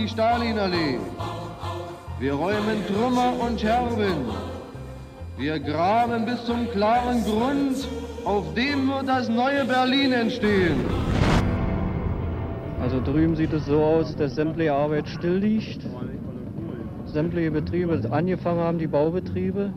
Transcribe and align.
Die 0.00 0.08
Stalinallee. 0.08 0.98
Wir 2.18 2.32
räumen 2.32 2.78
Trümmer 2.86 3.34
und 3.38 3.60
Scherben. 3.60 4.24
Wir 5.36 5.58
graben 5.58 6.24
bis 6.24 6.44
zum 6.44 6.70
klaren 6.70 7.22
Grund, 7.24 7.88
auf 8.24 8.54
dem 8.54 8.88
wird 8.88 9.08
das 9.08 9.28
neue 9.28 9.64
Berlin 9.64 10.12
entstehen. 10.12 10.76
Also 12.80 13.00
drüben 13.00 13.36
sieht 13.36 13.52
es 13.52 13.66
so 13.66 13.82
aus, 13.82 14.16
dass 14.16 14.34
sämtliche 14.34 14.72
Arbeit 14.72 15.06
still 15.08 15.36
liegt. 15.36 15.82
Sämtliche 17.04 17.50
Betriebe 17.50 18.00
angefangen 18.10 18.60
haben, 18.60 18.78
die 18.78 18.86
Baubetriebe. 18.86 19.72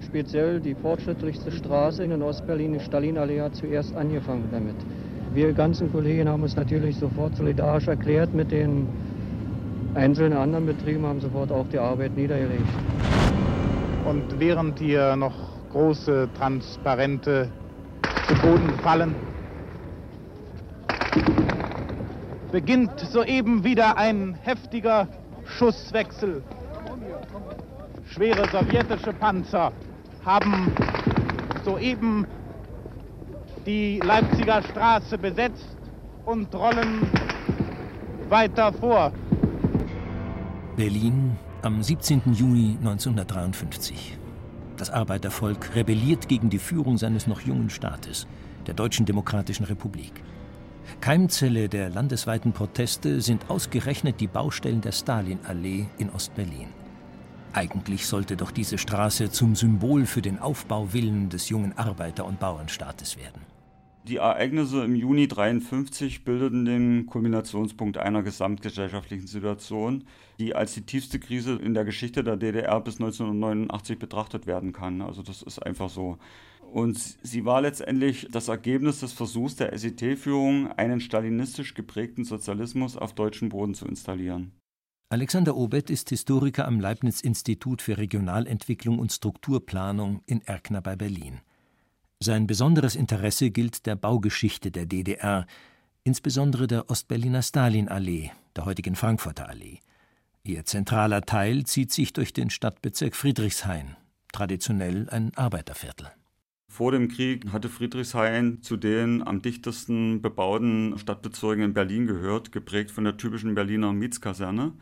Speziell 0.00 0.60
die 0.60 0.74
fortschrittlichste 0.74 1.50
Straße 1.50 2.04
in 2.04 2.22
Ostberlin, 2.22 2.74
die 2.74 2.80
Stalinallee, 2.80 3.40
hat 3.40 3.56
zuerst 3.56 3.96
angefangen 3.96 4.48
damit. 4.52 4.76
Wir 5.32 5.52
ganzen 5.52 5.90
Kollegen 5.90 6.28
haben 6.28 6.42
uns 6.42 6.54
natürlich 6.54 6.96
sofort 6.96 7.36
solidarisch 7.36 7.88
erklärt 7.88 8.32
mit 8.34 8.52
den 8.52 8.86
einzelnen 9.94 10.38
anderen 10.38 10.66
Betrieben, 10.66 11.06
haben 11.06 11.20
sofort 11.20 11.52
auch 11.52 11.66
die 11.68 11.78
Arbeit 11.78 12.16
niedergelegt. 12.16 12.68
Und 14.04 14.38
während 14.38 14.78
hier 14.78 15.16
noch 15.16 15.34
große 15.72 16.28
Transparente 16.36 17.48
zu 18.28 18.34
Boden 18.36 18.70
fallen, 18.82 19.14
beginnt 22.52 22.98
soeben 23.00 23.64
wieder 23.64 23.96
ein 23.96 24.36
heftiger 24.42 25.08
Schusswechsel. 25.44 26.42
Schwere 28.06 28.48
sowjetische 28.50 29.12
Panzer 29.12 29.72
haben 30.24 30.72
soeben 31.64 32.26
die 33.66 34.00
Leipziger 34.04 34.62
Straße 34.62 35.18
besetzt 35.18 35.76
und 36.26 36.54
rollen 36.54 37.06
weiter 38.28 38.72
vor. 38.72 39.12
Berlin 40.76 41.36
am 41.62 41.84
17. 41.84 42.34
Juni 42.34 42.76
1953. 42.80 44.18
Das 44.76 44.90
Arbeitervolk 44.90 45.76
rebelliert 45.76 46.28
gegen 46.28 46.50
die 46.50 46.58
Führung 46.58 46.98
seines 46.98 47.28
noch 47.28 47.42
jungen 47.42 47.70
Staates, 47.70 48.26
der 48.66 48.74
Deutschen 48.74 49.06
Demokratischen 49.06 49.66
Republik. 49.66 50.24
Keimzelle 51.00 51.68
der 51.68 51.90
landesweiten 51.90 52.52
Proteste 52.52 53.20
sind 53.20 53.50
ausgerechnet 53.50 54.20
die 54.20 54.26
Baustellen 54.26 54.80
der 54.80 54.90
Stalinallee 54.90 55.86
in 55.98 56.10
Ostberlin. 56.10 56.66
Eigentlich 57.52 58.08
sollte 58.08 58.36
doch 58.36 58.50
diese 58.50 58.76
Straße 58.76 59.30
zum 59.30 59.54
Symbol 59.54 60.06
für 60.06 60.22
den 60.22 60.40
Aufbauwillen 60.40 61.28
des 61.28 61.50
jungen 61.50 61.78
Arbeiter- 61.78 62.26
und 62.26 62.40
Bauernstaates 62.40 63.16
werden. 63.16 63.42
Die 64.06 64.16
Ereignisse 64.16 64.84
im 64.84 64.94
Juni 64.94 65.22
1953 65.22 66.24
bildeten 66.24 66.66
den 66.66 67.06
Kulminationspunkt 67.06 67.96
einer 67.96 68.22
gesamtgesellschaftlichen 68.22 69.26
Situation, 69.26 70.04
die 70.38 70.54
als 70.54 70.74
die 70.74 70.82
tiefste 70.82 71.18
Krise 71.18 71.54
in 71.54 71.72
der 71.72 71.86
Geschichte 71.86 72.22
der 72.22 72.36
DDR 72.36 72.82
bis 72.82 72.96
1989 72.96 73.98
betrachtet 73.98 74.46
werden 74.46 74.74
kann. 74.74 75.00
Also 75.00 75.22
das 75.22 75.40
ist 75.40 75.58
einfach 75.58 75.88
so. 75.88 76.18
Und 76.70 76.98
sie 77.22 77.46
war 77.46 77.62
letztendlich 77.62 78.28
das 78.30 78.48
Ergebnis 78.48 79.00
des 79.00 79.14
Versuchs 79.14 79.56
der 79.56 79.72
SED-Führung, 79.72 80.70
einen 80.72 81.00
stalinistisch 81.00 81.72
geprägten 81.72 82.24
Sozialismus 82.24 82.98
auf 82.98 83.14
deutschem 83.14 83.48
Boden 83.48 83.72
zu 83.72 83.86
installieren. 83.86 84.52
Alexander 85.08 85.56
Obeth 85.56 85.88
ist 85.88 86.10
Historiker 86.10 86.66
am 86.66 86.78
Leibniz-Institut 86.78 87.80
für 87.80 87.96
Regionalentwicklung 87.96 88.98
und 88.98 89.12
Strukturplanung 89.12 90.20
in 90.26 90.42
Erkner 90.42 90.82
bei 90.82 90.94
Berlin. 90.94 91.40
Sein 92.24 92.46
besonderes 92.46 92.96
Interesse 92.96 93.50
gilt 93.50 93.84
der 93.84 93.96
Baugeschichte 93.96 94.70
der 94.70 94.86
DDR, 94.86 95.46
insbesondere 96.04 96.66
der 96.66 96.88
Ostberliner 96.88 97.42
Stalinallee, 97.42 98.30
der 98.56 98.64
heutigen 98.64 98.96
Frankfurter 98.96 99.46
Allee. 99.46 99.80
Ihr 100.42 100.64
zentraler 100.64 101.20
Teil 101.20 101.64
zieht 101.64 101.92
sich 101.92 102.14
durch 102.14 102.32
den 102.32 102.48
Stadtbezirk 102.48 103.14
Friedrichshain, 103.14 103.96
traditionell 104.32 105.10
ein 105.10 105.32
Arbeiterviertel. 105.36 106.12
Vor 106.66 106.92
dem 106.92 107.08
Krieg 107.08 107.52
hatte 107.52 107.68
Friedrichshain 107.68 108.62
zu 108.62 108.78
den 108.78 109.22
am 109.22 109.42
dichtesten 109.42 110.22
bebauten 110.22 110.96
Stadtbezirken 110.96 111.62
in 111.62 111.74
Berlin 111.74 112.06
gehört, 112.06 112.52
geprägt 112.52 112.90
von 112.90 113.04
der 113.04 113.18
typischen 113.18 113.54
Berliner 113.54 113.92
Mietskaserne. 113.92 114.72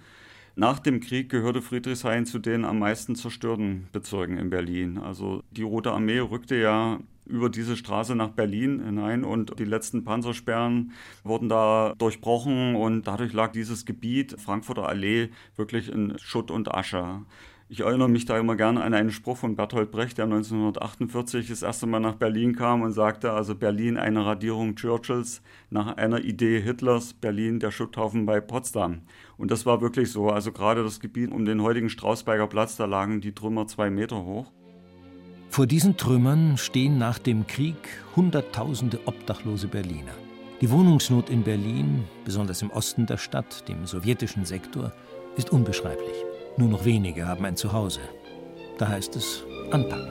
Nach 0.54 0.78
dem 0.78 1.00
Krieg 1.00 1.28
gehörte 1.28 1.60
Friedrichshain 1.60 2.24
zu 2.24 2.38
den 2.38 2.64
am 2.64 2.78
meisten 2.78 3.16
zerstörten 3.16 3.88
Bezirken 3.90 4.38
in 4.38 4.48
Berlin. 4.48 4.98
Also 4.98 5.42
die 5.50 5.62
Rote 5.62 5.90
Armee 5.90 6.20
rückte 6.20 6.54
ja 6.54 7.00
über 7.32 7.48
diese 7.48 7.76
Straße 7.76 8.14
nach 8.14 8.30
Berlin 8.30 8.84
hinein 8.84 9.24
und 9.24 9.58
die 9.58 9.64
letzten 9.64 10.04
Panzersperren 10.04 10.92
wurden 11.24 11.48
da 11.48 11.94
durchbrochen 11.98 12.76
und 12.76 13.06
dadurch 13.06 13.32
lag 13.32 13.52
dieses 13.52 13.86
Gebiet 13.86 14.36
Frankfurter 14.38 14.88
Allee 14.88 15.30
wirklich 15.56 15.90
in 15.90 16.16
Schutt 16.18 16.50
und 16.50 16.72
Asche. 16.72 17.22
Ich 17.72 17.80
erinnere 17.80 18.10
mich 18.10 18.26
da 18.26 18.38
immer 18.38 18.54
gerne 18.54 18.82
an 18.82 18.92
einen 18.92 19.10
Spruch 19.10 19.38
von 19.38 19.56
Bertolt 19.56 19.90
Brecht, 19.90 20.18
der 20.18 20.26
1948 20.26 21.48
das 21.48 21.62
erste 21.62 21.86
Mal 21.86 22.00
nach 22.00 22.16
Berlin 22.16 22.54
kam 22.54 22.82
und 22.82 22.92
sagte, 22.92 23.32
also 23.32 23.54
Berlin 23.54 23.96
eine 23.96 24.26
Radierung 24.26 24.74
Churchills 24.74 25.40
nach 25.70 25.96
einer 25.96 26.22
Idee 26.22 26.60
Hitlers, 26.60 27.14
Berlin 27.14 27.60
der 27.60 27.70
Schutthaufen 27.70 28.26
bei 28.26 28.42
Potsdam. 28.42 29.00
Und 29.38 29.50
das 29.50 29.64
war 29.64 29.80
wirklich 29.80 30.12
so. 30.12 30.28
Also 30.28 30.52
gerade 30.52 30.82
das 30.82 31.00
Gebiet 31.00 31.32
um 31.32 31.46
den 31.46 31.62
heutigen 31.62 31.88
Strausberger 31.88 32.46
Platz, 32.46 32.76
da 32.76 32.84
lagen 32.84 33.22
die 33.22 33.34
Trümmer 33.34 33.66
zwei 33.66 33.88
Meter 33.88 34.22
hoch. 34.22 34.52
Vor 35.52 35.66
diesen 35.66 35.98
Trümmern 35.98 36.56
stehen 36.56 36.96
nach 36.96 37.18
dem 37.18 37.46
Krieg 37.46 37.76
Hunderttausende 38.16 39.00
obdachlose 39.04 39.68
Berliner. 39.68 40.14
Die 40.62 40.70
Wohnungsnot 40.70 41.28
in 41.28 41.42
Berlin, 41.42 42.04
besonders 42.24 42.62
im 42.62 42.70
Osten 42.70 43.04
der 43.04 43.18
Stadt, 43.18 43.68
dem 43.68 43.84
sowjetischen 43.84 44.46
Sektor, 44.46 44.94
ist 45.36 45.50
unbeschreiblich. 45.52 46.16
Nur 46.56 46.70
noch 46.70 46.86
wenige 46.86 47.26
haben 47.26 47.44
ein 47.44 47.54
Zuhause. 47.54 48.00
Da 48.78 48.88
heißt 48.88 49.14
es 49.14 49.42
anpacken. 49.70 50.08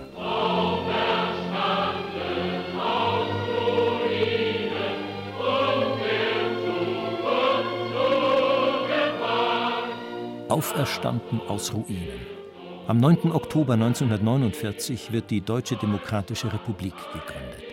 Auferstanden 10.50 11.42
aus 11.48 11.74
Ruinen. 11.74 12.41
Am 12.88 12.98
9. 12.98 13.32
Oktober 13.32 13.74
1949 13.74 15.12
wird 15.12 15.30
die 15.30 15.42
Deutsche 15.42 15.76
Demokratische 15.76 16.52
Republik 16.52 16.96
gegründet. 17.14 17.64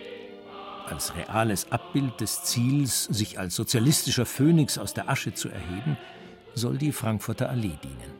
Als 0.86 1.16
reales 1.16 1.72
Abbild 1.72 2.20
des 2.20 2.44
Ziels, 2.44 3.04
sich 3.04 3.38
als 3.38 3.56
sozialistischer 3.56 4.26
Phönix 4.26 4.76
aus 4.76 4.92
der 4.92 5.08
Asche 5.08 5.32
zu 5.32 5.48
erheben, 5.48 5.96
soll 6.54 6.76
die 6.76 6.92
Frankfurter 6.92 7.48
Allee 7.48 7.78
dienen. 7.82 8.12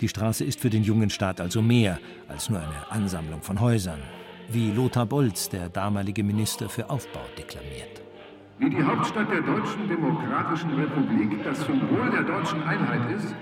Die 0.00 0.08
Straße 0.08 0.44
ist 0.44 0.60
für 0.60 0.70
den 0.70 0.82
jungen 0.82 1.10
Staat 1.10 1.42
also 1.42 1.60
mehr 1.60 1.98
als 2.26 2.48
nur 2.48 2.60
eine 2.60 2.90
Ansammlung 2.90 3.42
von 3.42 3.60
Häusern, 3.60 4.00
wie 4.48 4.70
Lothar 4.70 5.06
Bolz, 5.06 5.50
der 5.50 5.68
damalige 5.68 6.24
Minister 6.24 6.70
für 6.70 6.88
Aufbau, 6.88 7.24
deklamiert. 7.36 8.02
Wie 8.58 8.70
die 8.70 8.82
Hauptstadt 8.82 9.30
der 9.30 9.42
Deutschen 9.42 9.86
Demokratischen 9.88 10.70
Republik 10.70 11.44
das 11.44 11.60
Symbol 11.60 12.10
der 12.10 12.22
deutschen 12.22 12.62
Einheit 12.62 13.10
ist, 13.14 13.34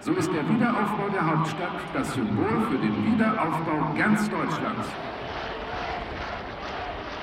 so 0.00 0.12
ist 0.12 0.30
der 0.32 0.48
Wiederaufbau 0.48 1.08
der 1.08 1.26
Hauptstadt 1.26 1.80
das 1.92 2.12
Symbol 2.14 2.66
für 2.70 2.78
den 2.78 3.12
Wiederaufbau 3.12 3.94
ganz 3.96 4.28
Deutschlands. 4.28 4.88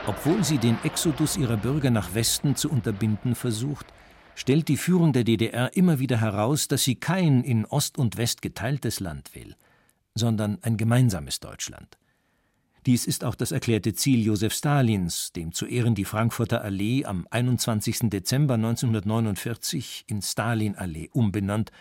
Obwohl 0.08 0.44
sie 0.44 0.58
den 0.58 0.78
Exodus 0.84 1.38
ihrer 1.38 1.58
Bürger 1.58 1.92
nach 1.92 2.16
Westen 2.16 2.56
zu 2.56 2.70
unterbinden 2.70 3.36
versucht, 3.36 3.86
stellt 4.36 4.68
die 4.68 4.78
Führung 4.78 5.14
der 5.14 5.24
DDR 5.24 5.76
immer 5.76 6.00
wieder 6.00 6.20
heraus, 6.20 6.68
dass 6.68 6.84
sie 6.84 6.96
kein 6.96 7.44
in 7.44 7.66
Ost 7.66 7.98
und 7.98 8.18
West 8.18 8.42
geteiltes 8.42 9.00
Land 9.00 9.36
will, 9.36 9.56
sondern 10.16 10.58
ein 10.64 10.78
gemeinsames 10.78 11.40
Deutschland. 11.40 11.98
Dies 12.88 13.06
ist 13.06 13.24
auch 13.24 13.36
das 13.36 13.52
erklärte 13.52 13.94
Ziel 13.94 14.26
Josef 14.26 14.56
Stalins, 14.56 15.32
dem 15.34 15.52
zu 15.52 15.68
Ehren 15.68 15.94
die 15.94 16.06
Frankfurter 16.06 16.64
Allee 16.64 17.06
am 17.06 17.28
21. 17.30 18.10
Dezember 18.10 18.56
1949 18.56 20.06
in 20.08 20.24
Stalinallee 20.24 21.10
umbenannt 21.14 21.72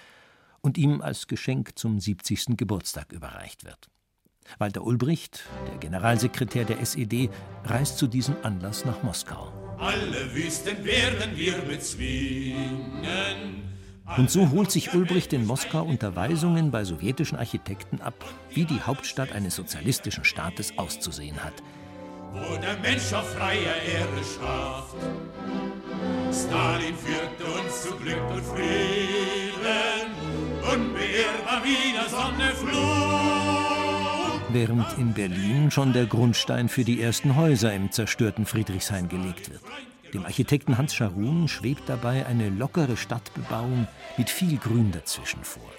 und 0.62 0.79
ihm 0.79 1.01
als 1.01 1.27
Geschenk 1.27 1.79
zum 1.79 2.01
70. 2.01 2.57
Geburtstag 2.57 3.12
überreicht 3.12 3.65
wird. 3.65 3.89
Walter 4.59 4.85
Ulbricht, 4.85 5.45
der 5.69 5.79
Generalsekretär 5.79 6.65
der 6.65 6.81
SED, 6.81 7.31
reist 7.65 7.99
zu 7.99 8.07
diesem 8.07 8.37
Anlass 8.43 8.85
nach 8.85 9.03
Moskau. 9.03 9.53
Alle 9.79 10.35
Wüsten 10.35 10.85
werden 10.85 11.37
wir 11.37 11.55
bezwingen, 11.62 13.62
Und 14.17 14.31
so 14.31 14.51
holt 14.51 14.71
sich 14.71 14.93
Ulbricht 14.93 15.33
in 15.33 15.47
Moskau 15.47 15.85
Unterweisungen 15.85 16.71
bei 16.71 16.85
sowjetischen 16.85 17.39
Architekten 17.39 18.01
ab, 18.01 18.25
wie 18.51 18.65
die 18.65 18.81
Hauptstadt 18.81 19.33
eines 19.33 19.56
sozialistischen 19.56 20.25
Staates 20.25 20.77
auszusehen 20.77 21.43
hat. 21.43 21.55
Wo 22.33 22.56
der 22.56 22.77
Mensch 22.79 23.13
auf 23.13 23.29
freier 23.35 23.77
Erde 23.83 24.23
schafft. 24.39 24.97
Stalin 26.33 26.95
führte 26.97 27.61
uns 27.61 27.83
zu 27.83 27.97
Glück 27.97 28.31
und 28.31 28.45
Frieden, 28.45 29.40
unbeirrbar 30.72 31.64
wie 31.64 31.93
der 31.93 32.08
Sonne 32.08 32.52
Flug. 32.55 33.50
Während 34.52 34.99
in 34.99 35.12
Berlin 35.14 35.70
schon 35.70 35.93
der 35.93 36.06
Grundstein 36.06 36.69
für 36.69 36.84
die 36.84 37.00
ersten 37.00 37.37
Häuser 37.37 37.72
im 37.72 37.93
zerstörten 37.93 38.46
Friedrichshain 38.46 39.08
gelegt 39.08 39.50
wird. 39.50 39.62
Dem 40.12 40.25
Architekten 40.25 40.76
Hans 40.76 40.94
Scharun 40.94 41.46
schwebt 41.46 41.88
dabei 41.88 42.26
eine 42.26 42.49
lockere 42.49 42.96
Stadtbebauung 42.96 43.87
mit 44.17 44.28
viel 44.28 44.58
Grün 44.58 44.90
dazwischen 44.90 45.44
vor. 45.44 45.70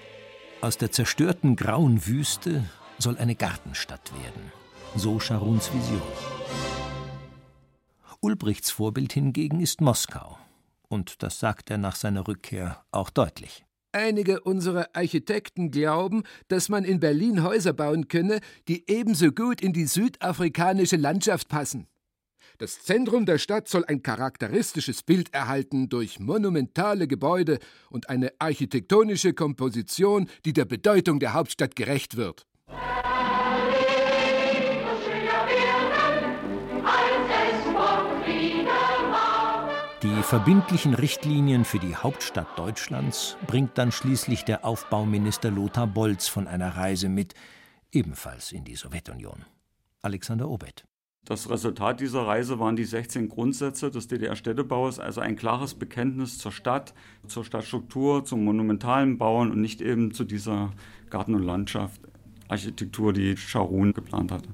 Aus 0.62 0.78
der 0.78 0.92
zerstörten 0.92 1.58
grauen 1.58 2.06
Wüste 2.08 2.64
soll 2.98 3.18
eine 3.18 3.36
Gartenstadt 3.36 4.14
werden. 4.24 4.52
So 4.96 5.20
Scharuns 5.20 5.74
Vision. 5.74 6.02
Ulbrichts 8.22 8.72
Vorbild 8.72 9.12
hingegen 9.14 9.60
ist 9.60 9.82
Moskau. 9.82 10.38
Und 10.88 11.24
das 11.24 11.40
sagt 11.40 11.72
er 11.72 11.78
nach 11.78 11.96
seiner 11.96 12.28
Rückkehr 12.28 12.84
auch 12.92 13.10
deutlich. 13.10 13.66
Einige 13.94 14.40
unserer 14.42 14.88
Architekten 14.94 15.70
glauben, 15.70 16.24
dass 16.48 16.70
man 16.70 16.86
in 16.86 17.02
Berlin 17.02 17.44
Häuser 17.44 17.74
bauen 17.74 18.08
könne, 18.08 18.40
die 18.70 18.90
ebenso 18.90 19.32
gut 19.32 19.62
in 19.62 19.74
die 19.74 19.86
südafrikanische 19.86 20.96
Landschaft 20.96 21.50
passen. 21.50 21.88
Das 22.58 22.84
Zentrum 22.84 23.26
der 23.26 23.38
Stadt 23.38 23.68
soll 23.68 23.84
ein 23.86 24.02
charakteristisches 24.02 25.04
Bild 25.04 25.34
erhalten 25.34 25.90
durch 25.90 26.20
monumentale 26.20 27.08
Gebäude 27.08 27.60
und 27.90 28.10
eine 28.10 28.32
architektonische 28.40 29.34
Komposition, 29.34 30.30
die 30.46 30.54
der 30.54 30.66
Bedeutung 30.66 31.20
der 31.20 31.34
Hauptstadt 31.34 31.76
gerecht 31.76 32.16
wird. 32.16 32.46
Die 40.04 40.24
verbindlichen 40.24 40.96
Richtlinien 40.96 41.64
für 41.64 41.78
die 41.78 41.96
Hauptstadt 41.96 42.58
Deutschlands 42.58 43.38
bringt 43.46 43.78
dann 43.78 43.92
schließlich 43.92 44.44
der 44.44 44.66
Aufbauminister 44.66 45.52
Lothar 45.52 45.86
Bolz 45.86 46.28
von 46.28 46.48
einer 46.48 46.76
Reise 46.76 47.08
mit, 47.08 47.36
ebenfalls 47.92 48.52
in 48.52 48.64
die 48.64 48.74
Sowjetunion. 48.74 49.46
Alexander 50.02 50.50
Obeth. 50.50 50.86
Das 51.24 51.52
Resultat 51.52 52.00
dieser 52.00 52.26
Reise 52.26 52.58
waren 52.58 52.76
die 52.76 52.84
16 52.84 53.30
Grundsätze 53.30 53.92
des 53.92 54.08
DDR-Städtebaus, 54.08 54.98
also 54.98 55.22
ein 55.22 55.36
klares 55.36 55.76
Bekenntnis 55.76 56.40
zur 56.40 56.52
Stadt, 56.52 56.96
zur 57.28 57.46
Stadtstruktur, 57.46 58.26
zum 58.26 58.44
monumentalen 58.44 59.20
Bauen 59.20 59.52
und 59.52 59.62
nicht 59.62 59.82
eben 59.82 60.16
zu 60.16 60.24
dieser 60.24 60.72
Garten- 61.12 61.36
und 61.36 61.44
Landschaftarchitektur, 61.44 63.14
die 63.14 63.38
Scharun 63.38 63.94
geplant 63.94 64.32
hatte. 64.32 64.50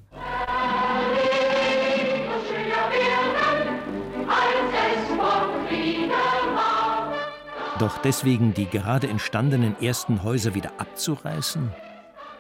Doch 7.79 8.00
deswegen 8.00 8.56
die 8.56 8.65
gerade 8.65 9.07
entstandenen 9.07 9.79
ersten 9.79 10.24
Häuser 10.24 10.56
wieder 10.56 10.79
abzureißen, 10.79 11.71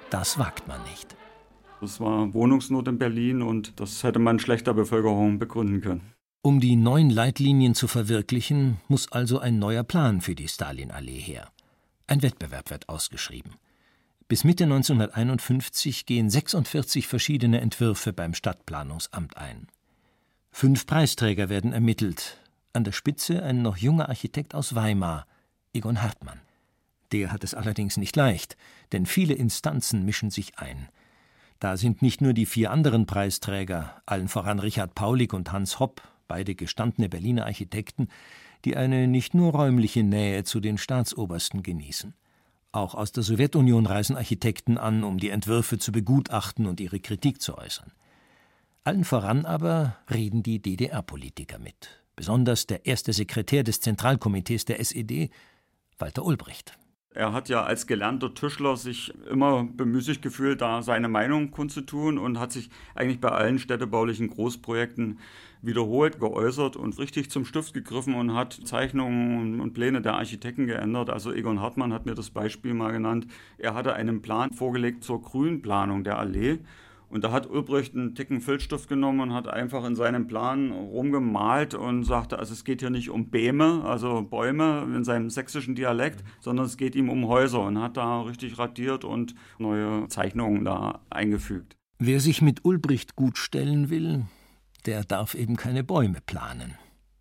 das 0.09 0.39
wagt 0.39 0.67
man 0.67 0.81
nicht. 0.83 1.15
Es 1.79 1.99
war 1.99 2.33
Wohnungsnot 2.33 2.87
in 2.87 2.97
Berlin 2.97 3.43
und 3.43 3.79
das 3.79 4.03
hätte 4.03 4.17
man 4.17 4.39
schlechter 4.39 4.73
Bevölkerung 4.73 5.37
begründen 5.37 5.81
können. 5.81 6.13
Um 6.41 6.59
die 6.59 6.75
neuen 6.75 7.11
Leitlinien 7.11 7.75
zu 7.75 7.87
verwirklichen, 7.87 8.77
muss 8.87 9.11
also 9.11 9.37
ein 9.37 9.59
neuer 9.59 9.83
Plan 9.83 10.21
für 10.21 10.33
die 10.33 10.47
Stalinallee 10.47 11.19
her. 11.19 11.49
Ein 12.07 12.23
Wettbewerb 12.23 12.71
wird 12.71 12.89
ausgeschrieben. 12.89 13.55
Bis 14.27 14.43
Mitte 14.43 14.63
1951 14.63 16.07
gehen 16.07 16.31
46 16.31 17.05
verschiedene 17.07 17.61
Entwürfe 17.61 18.11
beim 18.11 18.33
Stadtplanungsamt 18.33 19.37
ein. 19.37 19.67
Fünf 20.51 20.87
Preisträger 20.87 21.49
werden 21.49 21.73
ermittelt. 21.73 22.39
An 22.73 22.83
der 22.83 22.91
Spitze 22.91 23.43
ein 23.43 23.61
noch 23.61 23.77
junger 23.77 24.09
Architekt 24.09 24.53
aus 24.53 24.75
Weimar, 24.75 25.25
Egon 25.73 26.01
Hartmann. 26.01 26.41
Der 27.11 27.31
hat 27.31 27.43
es 27.43 27.53
allerdings 27.53 27.97
nicht 27.97 28.15
leicht, 28.15 28.57
denn 28.91 29.05
viele 29.05 29.33
Instanzen 29.33 30.03
mischen 30.05 30.29
sich 30.29 30.59
ein. 30.59 30.89
Da 31.59 31.77
sind 31.77 32.01
nicht 32.01 32.21
nur 32.21 32.33
die 32.33 32.45
vier 32.45 32.71
anderen 32.71 33.05
Preisträger, 33.05 34.01
allen 34.05 34.27
voran 34.27 34.59
Richard 34.59 34.93
Paulik 34.93 35.33
und 35.33 35.51
Hans 35.51 35.79
Hopp, 35.79 36.01
beide 36.27 36.53
gestandene 36.53 37.09
Berliner 37.09 37.45
Architekten, 37.45 38.09
die 38.65 38.75
eine 38.75 39.07
nicht 39.07 39.33
nur 39.33 39.53
räumliche 39.53 40.03
Nähe 40.03 40.43
zu 40.43 40.59
den 40.59 40.77
Staatsobersten 40.77 41.63
genießen. 41.63 42.13
Auch 42.71 42.95
aus 42.95 43.11
der 43.11 43.23
Sowjetunion 43.23 43.85
reisen 43.85 44.17
Architekten 44.17 44.77
an, 44.77 45.03
um 45.03 45.17
die 45.17 45.29
Entwürfe 45.29 45.79
zu 45.79 45.91
begutachten 45.91 46.65
und 46.65 46.79
ihre 46.79 46.99
Kritik 46.99 47.41
zu 47.41 47.57
äußern. 47.57 47.91
Allen 48.83 49.03
voran 49.03 49.45
aber 49.45 49.97
reden 50.11 50.43
die 50.43 50.61
DDR-Politiker 50.61 51.59
mit, 51.59 52.03
besonders 52.17 52.67
der 52.67 52.85
erste 52.85 53.13
Sekretär 53.13 53.63
des 53.63 53.79
Zentralkomitees 53.79 54.65
der 54.65 54.81
SED, 54.81 55.29
Walter 55.97 56.25
Ulbricht. 56.25 56.77
Er 57.13 57.33
hat 57.33 57.49
ja 57.49 57.63
als 57.63 57.87
gelernter 57.87 58.33
Tischler 58.33 58.75
sich 58.75 59.11
immer 59.29 59.63
bemüßigt 59.63 60.21
gefühlt, 60.21 60.61
da 60.61 60.81
seine 60.81 61.07
Meinung 61.07 61.49
kundzutun 61.51 62.17
und 62.17 62.39
hat 62.39 62.51
sich 62.51 62.69
eigentlich 62.93 63.19
bei 63.19 63.29
allen 63.29 63.57
städtebaulichen 63.57 64.29
Großprojekten 64.29 65.19
wiederholt 65.63 66.19
geäußert 66.19 66.75
und 66.75 66.99
richtig 66.99 67.31
zum 67.31 67.45
Stift 67.45 67.73
gegriffen 67.73 68.13
und 68.13 68.35
hat 68.35 68.59
Zeichnungen 68.65 69.59
und 69.59 69.73
Pläne 69.73 70.01
der 70.01 70.13
Architekten 70.13 70.67
geändert. 70.67 71.09
Also 71.09 71.31
Egon 71.31 71.59
Hartmann 71.59 71.93
hat 71.93 72.05
mir 72.05 72.13
das 72.13 72.29
Beispiel 72.29 72.75
mal 72.75 72.91
genannt. 72.91 73.25
Er 73.57 73.73
hatte 73.73 73.93
einen 73.93 74.21
Plan 74.21 74.53
vorgelegt 74.53 75.03
zur 75.03 75.21
Grünplanung 75.21 76.03
der 76.03 76.19
Allee 76.19 76.59
und 77.09 77.23
da 77.23 77.31
hat 77.31 77.49
Ulbricht 77.49 77.95
einen 77.95 78.15
dicken 78.15 78.41
Filzstift 78.41 78.89
genommen 78.89 79.21
und 79.21 79.33
hat 79.33 79.47
einfach 79.47 79.85
in 79.85 79.95
seinem 79.95 80.27
Plan 80.27 80.71
rumgemalt 80.71 81.73
und 81.73 82.03
sagte, 82.03 82.37
also 82.37 82.53
es 82.53 82.65
geht 82.65 82.81
hier 82.81 82.89
nicht 82.89 83.09
um 83.09 83.29
Bäme, 83.29 83.83
also 83.85 84.23
Bäume 84.23 84.83
in 84.93 85.03
seinem 85.03 85.29
sächsischen 85.29 85.75
Dialekt, 85.75 86.23
sondern 86.41 86.65
es 86.65 86.75
geht 86.75 86.95
ihm 86.95 87.09
um 87.09 87.27
Häuser 87.27 87.61
und 87.61 87.79
hat 87.79 87.95
da 87.97 88.21
richtig 88.21 88.59
radiert 88.59 89.05
und 89.05 89.35
neue 89.57 90.07
Zeichnungen 90.09 90.65
da 90.65 90.99
eingefügt. 91.09 91.75
Wer 91.99 92.19
sich 92.19 92.41
mit 92.41 92.65
Ulbricht 92.65 93.15
gut 93.15 93.37
stellen 93.37 93.89
will, 93.89 94.25
der 94.85 95.03
darf 95.03 95.33
eben 95.33 95.55
keine 95.55 95.83
Bäume 95.83 96.19
planen 96.25 96.75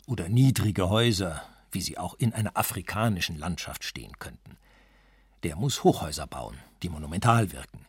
oder 0.06 0.28
niedrige 0.28 0.90
Häuser, 0.90 1.42
wie 1.70 1.80
sie 1.80 1.96
auch 1.96 2.14
in 2.18 2.32
einer 2.32 2.56
afrikanischen 2.56 3.38
Landschaft 3.38 3.84
stehen 3.84 4.12
könnten. 4.18 4.56
Der 5.44 5.56
muss 5.56 5.84
Hochhäuser 5.84 6.26
bauen, 6.26 6.56
die 6.82 6.88
monumental 6.88 7.52
wirken 7.52 7.85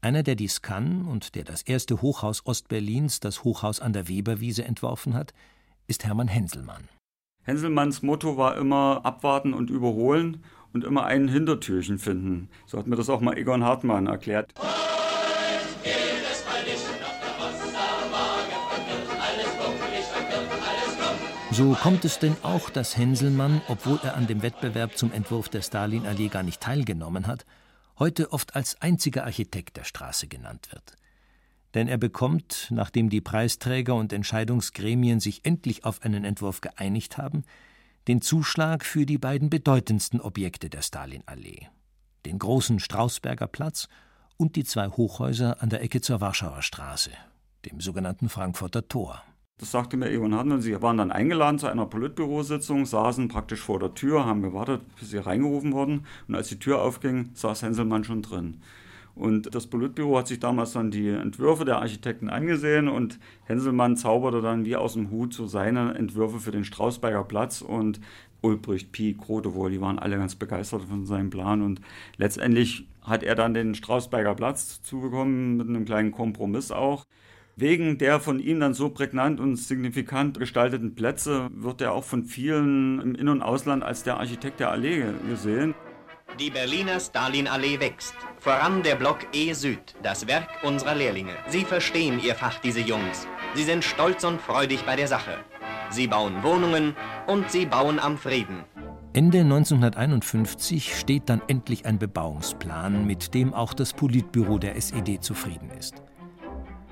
einer, 0.00 0.22
der 0.22 0.34
dies 0.34 0.62
kann 0.62 1.06
und 1.06 1.34
der 1.34 1.44
das 1.44 1.62
erste 1.62 2.02
Hochhaus 2.02 2.46
Ostberlins, 2.46 3.20
das 3.20 3.44
Hochhaus 3.44 3.80
an 3.80 3.92
der 3.92 4.08
Weberwiese, 4.08 4.64
entworfen 4.64 5.14
hat, 5.14 5.32
ist 5.86 6.04
Hermann 6.04 6.28
Henselmann. 6.28 6.88
Henselmanns 7.42 8.02
Motto 8.02 8.36
war 8.36 8.56
immer 8.56 9.00
abwarten 9.04 9.54
und 9.54 9.70
überholen 9.70 10.42
und 10.72 10.84
immer 10.84 11.06
ein 11.06 11.28
Hintertürchen 11.28 11.98
finden. 11.98 12.48
So 12.66 12.78
hat 12.78 12.86
mir 12.86 12.96
das 12.96 13.08
auch 13.08 13.20
mal 13.20 13.38
Egon 13.38 13.64
Hartmann 13.64 14.06
erklärt. 14.06 14.52
So 21.52 21.72
kommt 21.72 22.04
es 22.04 22.18
denn 22.18 22.36
auch, 22.42 22.68
dass 22.68 22.98
Henselmann, 22.98 23.62
obwohl 23.68 23.98
er 24.02 24.14
an 24.14 24.26
dem 24.26 24.42
Wettbewerb 24.42 24.98
zum 24.98 25.10
Entwurf 25.10 25.48
der 25.48 25.62
Stalinallee 25.62 26.28
gar 26.28 26.42
nicht 26.42 26.60
teilgenommen 26.60 27.26
hat, 27.26 27.46
heute 27.98 28.32
oft 28.32 28.54
als 28.54 28.80
einziger 28.80 29.24
Architekt 29.24 29.76
der 29.76 29.84
Straße 29.84 30.28
genannt 30.28 30.68
wird. 30.72 30.96
Denn 31.74 31.88
er 31.88 31.98
bekommt, 31.98 32.68
nachdem 32.70 33.10
die 33.10 33.20
Preisträger 33.20 33.94
und 33.94 34.12
Entscheidungsgremien 34.12 35.20
sich 35.20 35.44
endlich 35.44 35.84
auf 35.84 36.02
einen 36.02 36.24
Entwurf 36.24 36.60
geeinigt 36.60 37.18
haben, 37.18 37.44
den 38.08 38.22
Zuschlag 38.22 38.84
für 38.84 39.04
die 39.04 39.18
beiden 39.18 39.50
bedeutendsten 39.50 40.20
Objekte 40.20 40.70
der 40.70 40.82
Stalinallee, 40.82 41.68
den 42.24 42.38
großen 42.38 42.78
Strausberger 42.78 43.48
Platz 43.48 43.88
und 44.36 44.56
die 44.56 44.64
zwei 44.64 44.88
Hochhäuser 44.88 45.62
an 45.62 45.70
der 45.70 45.82
Ecke 45.82 46.00
zur 46.00 46.20
Warschauer 46.20 46.62
Straße, 46.62 47.10
dem 47.64 47.80
sogenannten 47.80 48.28
Frankfurter 48.28 48.86
Tor. 48.86 49.22
Das 49.58 49.70
sagte 49.70 49.96
mir 49.96 50.10
Egon 50.10 50.34
Hartmann. 50.34 50.60
Sie 50.60 50.82
waren 50.82 50.98
dann 50.98 51.10
eingeladen 51.10 51.58
zu 51.58 51.66
einer 51.66 51.86
Politbürositzung, 51.86 52.84
saßen 52.84 53.28
praktisch 53.28 53.60
vor 53.60 53.78
der 53.80 53.94
Tür, 53.94 54.26
haben 54.26 54.42
gewartet, 54.42 54.82
bis 54.98 55.10
sie 55.10 55.16
reingerufen 55.16 55.72
wurden. 55.72 56.04
Und 56.28 56.34
als 56.34 56.48
die 56.48 56.58
Tür 56.58 56.82
aufging, 56.82 57.30
saß 57.32 57.62
Henselmann 57.62 58.04
schon 58.04 58.20
drin. 58.20 58.60
Und 59.14 59.54
das 59.54 59.66
Politbüro 59.66 60.18
hat 60.18 60.28
sich 60.28 60.40
damals 60.40 60.74
dann 60.74 60.90
die 60.90 61.08
Entwürfe 61.08 61.64
der 61.64 61.78
Architekten 61.78 62.28
angesehen 62.28 62.86
und 62.86 63.18
Henselmann 63.44 63.96
zauberte 63.96 64.42
dann 64.42 64.66
wie 64.66 64.76
aus 64.76 64.92
dem 64.92 65.10
Hut 65.10 65.32
so 65.32 65.46
seine 65.46 65.94
Entwürfe 65.94 66.38
für 66.38 66.50
den 66.50 66.64
Strausberger 66.64 67.24
Platz 67.24 67.62
und 67.62 67.98
Ulbricht, 68.42 68.92
Pie, 68.92 69.16
Grotewohl, 69.16 69.70
die 69.70 69.80
waren 69.80 69.98
alle 69.98 70.18
ganz 70.18 70.34
begeistert 70.34 70.82
von 70.82 71.06
seinem 71.06 71.30
Plan 71.30 71.62
und 71.62 71.80
letztendlich 72.18 72.86
hat 73.00 73.22
er 73.22 73.34
dann 73.34 73.54
den 73.54 73.74
Strausberger 73.74 74.34
Platz 74.34 74.82
zubekommen 74.82 75.56
mit 75.56 75.66
einem 75.66 75.86
kleinen 75.86 76.12
Kompromiss 76.12 76.70
auch. 76.70 77.06
Wegen 77.58 77.96
der 77.96 78.20
von 78.20 78.38
ihm 78.38 78.60
dann 78.60 78.74
so 78.74 78.90
prägnant 78.90 79.40
und 79.40 79.56
signifikant 79.56 80.38
gestalteten 80.38 80.94
Plätze 80.94 81.48
wird 81.54 81.80
er 81.80 81.92
auch 81.92 82.04
von 82.04 82.26
vielen 82.26 83.00
im 83.00 83.14
In- 83.14 83.30
und 83.30 83.40
Ausland 83.40 83.82
als 83.82 84.02
der 84.02 84.18
Architekt 84.18 84.60
der 84.60 84.70
Allee 84.70 85.06
gesehen. 85.26 85.74
Die 86.38 86.50
Berliner 86.50 87.00
Stalin-Allee 87.00 87.80
wächst. 87.80 88.14
Voran 88.40 88.82
der 88.82 88.96
Block 88.96 89.20
E 89.32 89.54
Süd, 89.54 89.94
das 90.02 90.26
Werk 90.26 90.48
unserer 90.64 90.94
Lehrlinge. 90.94 91.32
Sie 91.48 91.64
verstehen 91.64 92.20
ihr 92.22 92.34
Fach, 92.34 92.58
diese 92.58 92.80
Jungs. 92.80 93.26
Sie 93.54 93.64
sind 93.64 93.84
stolz 93.84 94.22
und 94.24 94.38
freudig 94.38 94.84
bei 94.84 94.94
der 94.94 95.08
Sache. 95.08 95.38
Sie 95.88 96.08
bauen 96.08 96.42
Wohnungen 96.42 96.94
und 97.26 97.50
sie 97.50 97.64
bauen 97.64 97.98
am 97.98 98.18
Frieden. 98.18 98.64
Ende 99.14 99.40
1951 99.40 100.94
steht 100.94 101.30
dann 101.30 101.40
endlich 101.48 101.86
ein 101.86 101.98
Bebauungsplan, 101.98 103.06
mit 103.06 103.32
dem 103.32 103.54
auch 103.54 103.72
das 103.72 103.94
Politbüro 103.94 104.58
der 104.58 104.76
SED 104.76 105.22
zufrieden 105.22 105.70
ist. 105.70 106.02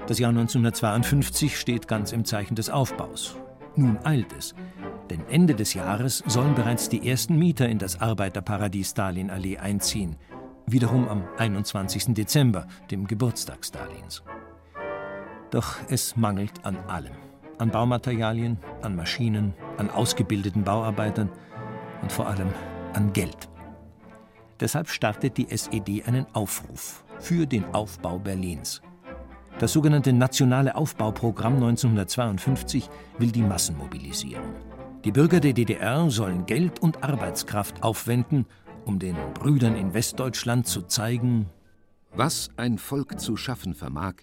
Das 0.07 0.19
Jahr 0.19 0.29
1952 0.29 1.59
steht 1.59 1.89
ganz 1.89 2.13
im 2.13 2.27
Zeichen 2.27 2.55
des 2.55 2.69
Aufbaus. 2.69 3.37
Nun 3.75 3.99
eilt 4.05 4.35
es, 4.37 4.55
denn 5.09 5.27
Ende 5.31 5.55
des 5.55 5.73
Jahres 5.73 6.23
sollen 6.27 6.55
bereits 6.55 6.91
die 6.91 7.09
ersten 7.09 7.39
Mieter 7.39 7.69
in 7.71 7.79
das 7.79 8.03
Arbeiterparadies 8.03 8.91
Stalinallee 8.91 9.57
einziehen, 9.57 10.17
wiederum 10.67 11.09
am 11.09 11.25
21. 11.39 12.13
Dezember, 12.13 12.67
dem 12.91 13.07
Geburtstag 13.07 13.65
Stalins. 13.65 14.23
Doch 15.51 15.77
es 15.89 16.17
mangelt 16.17 16.65
an 16.65 16.77
allem. 16.87 17.15
An 17.57 17.71
Baumaterialien, 17.71 18.59
an 18.83 18.97
Maschinen, 18.97 19.55
an 19.79 19.89
ausgebildeten 19.89 20.65
Bauarbeitern 20.65 21.31
und 22.03 22.13
vor 22.13 22.27
allem 22.27 22.53
an 22.93 23.13
Geld. 23.15 23.49
Deshalb 24.61 24.89
startet 24.89 25.39
die 25.39 25.51
SED 25.51 26.05
einen 26.05 26.27
Aufruf 26.35 27.05
für 27.21 27.47
den 27.47 27.65
Aufbau 27.73 28.19
Berlins. 28.19 28.83
Das 29.61 29.73
sogenannte 29.73 30.13
Nationale 30.13 30.75
Aufbauprogramm 30.75 31.55
1952 31.55 32.91
will 33.19 33.31
die 33.31 33.43
Massen 33.43 33.79
mobilisieren. 33.79 34.43
Die 35.05 35.13
Bürger 35.13 35.39
der 35.39 35.53
DDR 35.53 36.11
sollen 36.11 36.45
Geld 36.47 36.83
und 36.83 37.05
Arbeitskraft 37.05 37.85
aufwenden, 37.85 38.47
um 38.85 38.99
den 38.99 39.17
Brüdern 39.33 39.77
in 39.77 39.95
Westdeutschland 39.95 40.67
zu 40.67 40.83
zeigen, 40.83 41.51
was 42.13 42.51
ein 42.57 42.79
Volk 42.79 43.21
zu 43.21 43.37
schaffen 43.37 43.75
vermag, 43.75 44.15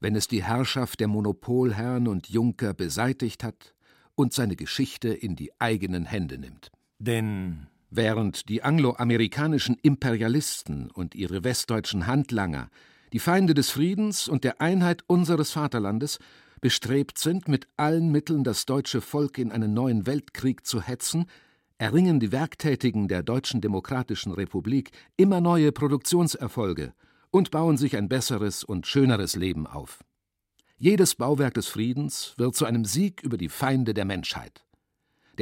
wenn 0.00 0.16
es 0.16 0.26
die 0.26 0.42
Herrschaft 0.42 0.98
der 0.98 1.06
Monopolherren 1.06 2.08
und 2.08 2.28
Junker 2.28 2.74
beseitigt 2.74 3.44
hat 3.44 3.74
und 4.16 4.32
seine 4.32 4.56
Geschichte 4.56 5.10
in 5.10 5.36
die 5.36 5.52
eigenen 5.60 6.06
Hände 6.06 6.38
nimmt. 6.38 6.72
Denn 6.98 7.68
während 7.88 8.48
die 8.48 8.64
angloamerikanischen 8.64 9.76
Imperialisten 9.80 10.90
und 10.90 11.14
ihre 11.14 11.44
westdeutschen 11.44 12.08
Handlanger, 12.08 12.68
die 13.12 13.18
Feinde 13.18 13.54
des 13.54 13.70
Friedens 13.70 14.28
und 14.28 14.44
der 14.44 14.60
Einheit 14.60 15.04
unseres 15.06 15.50
Vaterlandes, 15.50 16.18
bestrebt 16.60 17.18
sind, 17.18 17.48
mit 17.48 17.66
allen 17.76 18.10
Mitteln 18.10 18.44
das 18.44 18.66
deutsche 18.66 19.00
Volk 19.00 19.36
in 19.38 19.52
einen 19.52 19.74
neuen 19.74 20.06
Weltkrieg 20.06 20.64
zu 20.64 20.80
hetzen, 20.80 21.26
erringen 21.76 22.20
die 22.20 22.30
Werktätigen 22.30 23.08
der 23.08 23.22
Deutschen 23.22 23.60
Demokratischen 23.60 24.32
Republik 24.32 24.92
immer 25.16 25.40
neue 25.40 25.72
Produktionserfolge 25.72 26.94
und 27.30 27.50
bauen 27.50 27.76
sich 27.76 27.96
ein 27.96 28.08
besseres 28.08 28.62
und 28.62 28.86
schöneres 28.86 29.34
Leben 29.34 29.66
auf. 29.66 30.04
Jedes 30.78 31.16
Bauwerk 31.16 31.54
des 31.54 31.66
Friedens 31.66 32.34
wird 32.36 32.54
zu 32.54 32.64
einem 32.64 32.84
Sieg 32.84 33.22
über 33.22 33.36
die 33.36 33.48
Feinde 33.48 33.94
der 33.94 34.04
Menschheit. 34.04 34.64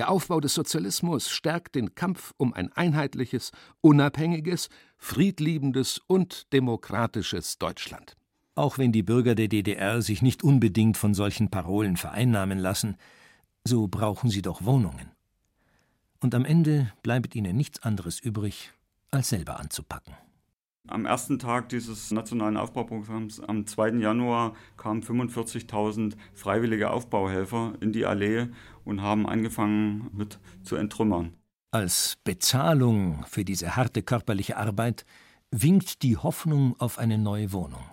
Der 0.01 0.09
Aufbau 0.09 0.41
des 0.41 0.55
Sozialismus 0.55 1.29
stärkt 1.29 1.75
den 1.75 1.95
Kampf 1.95 2.33
um 2.39 2.55
ein 2.55 2.73
einheitliches, 2.73 3.53
unabhängiges, 3.83 4.71
friedliebendes 4.97 6.01
und 6.07 6.51
demokratisches 6.55 7.59
Deutschland. 7.59 8.17
Auch 8.55 8.79
wenn 8.79 8.93
die 8.93 9.03
Bürger 9.03 9.35
der 9.35 9.49
DDR 9.49 10.01
sich 10.01 10.23
nicht 10.23 10.43
unbedingt 10.43 10.97
von 10.97 11.13
solchen 11.13 11.51
Parolen 11.51 11.99
vereinnahmen 11.99 12.59
lassen, 12.59 12.97
so 13.63 13.89
brauchen 13.89 14.31
sie 14.31 14.41
doch 14.41 14.65
Wohnungen. 14.65 15.11
Und 16.19 16.35
am 16.35 16.47
Ende 16.47 16.91
bleibt 17.03 17.35
ihnen 17.35 17.55
nichts 17.55 17.83
anderes 17.83 18.21
übrig, 18.21 18.71
als 19.11 19.29
selber 19.29 19.61
anzupacken. 19.61 20.15
Am 20.89 21.05
ersten 21.05 21.39
Tag 21.39 21.69
dieses 21.69 22.11
nationalen 22.11 22.57
Aufbauprogramms, 22.57 23.41
am 23.41 23.67
2. 23.67 23.99
Januar, 23.99 24.55
kamen 24.77 25.03
45.000 25.03 26.15
freiwillige 26.35 26.91
Aufbauhelfer 26.91 27.75
in 27.81 27.93
die 27.93 28.07
Allee 28.07 28.49
und 28.85 29.03
haben 29.03 29.27
angefangen 29.27 30.11
mit 30.13 30.41
zu 30.63 30.77
entrümmern. 30.77 31.35
Als 31.71 32.17
Bezahlung 32.25 33.25
für 33.29 33.45
diese 33.45 33.77
harte 33.77 34.03
körperliche 34.03 34.57
Arbeit 34.57 35.05
winkt 35.53 36.03
die 36.03 36.17
Hoffnung 36.17 36.75
auf 36.81 36.99
eine 36.99 37.19
neue 37.19 37.53
Wohnung. 37.53 37.85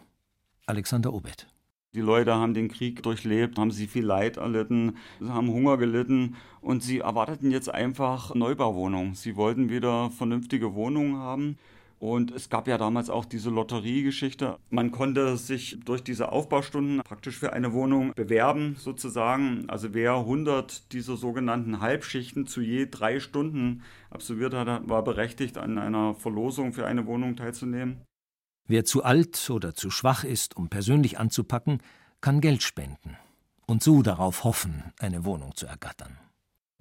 Alexander 0.66 1.14
Obeth. 1.14 1.48
Die 1.94 2.02
Leute 2.02 2.36
haben 2.36 2.54
den 2.54 2.68
Krieg 2.68 3.02
durchlebt, 3.04 3.58
haben 3.58 3.72
sie 3.72 3.88
viel 3.88 4.06
Leid 4.06 4.38
erlitten, 4.38 4.98
haben 5.24 5.50
Hunger 5.50 5.78
gelitten 5.78 6.36
und 6.62 6.84
sie 6.84 7.00
erwarteten 7.00 7.50
jetzt 7.50 7.70
einfach 7.70 8.36
Neubauwohnungen. 8.36 9.16
Sie 9.16 9.36
wollten 9.36 9.70
wieder 9.70 10.12
vernünftige 10.12 10.74
Wohnungen 10.74 11.18
haben. 11.18 11.58
Und 12.00 12.32
es 12.32 12.50
gab 12.50 12.68
ja 12.68 12.78
damals 12.78 13.10
auch 13.10 13.26
diese 13.26 13.50
Lotteriegeschichte. 13.50 14.58
Man 14.70 14.92
konnte 14.92 15.36
sich 15.38 15.80
durch 15.84 16.04
diese 16.04 16.32
Aufbaustunden 16.32 17.02
praktisch 17.04 17.38
für 17.38 17.54
eine 17.54 17.74
Wohnung 17.74 18.14
bewerben, 18.16 18.76
sozusagen. 18.78 19.68
Also 19.68 19.94
wer 19.94 20.14
100 20.16 20.92
dieser 20.94 21.18
sogenannten 21.18 21.82
Halbschichten 21.82 22.46
zu 22.46 22.62
je 22.62 22.88
drei 22.90 23.20
Stunden 23.20 23.82
absolviert 24.12 24.54
hat, 24.54 24.88
war 24.88 25.04
berechtigt, 25.04 25.58
an 25.58 25.80
einer 25.80 26.14
Verlosung 26.14 26.74
für 26.74 26.86
eine 26.86 27.08
Wohnung 27.08 27.36
teilzunehmen. 27.36 28.02
Wer 28.68 28.86
zu 28.86 29.04
alt 29.04 29.50
oder 29.50 29.74
zu 29.74 29.90
schwach 29.90 30.24
ist, 30.24 30.56
um 30.56 30.70
persönlich 30.70 31.18
anzupacken, 31.18 31.80
kann 32.22 32.42
Geld 32.42 32.62
spenden 32.62 33.18
und 33.66 33.82
so 33.82 34.02
darauf 34.02 34.44
hoffen, 34.44 34.84
eine 35.00 35.26
Wohnung 35.26 35.56
zu 35.56 35.66
ergattern. 35.66 36.18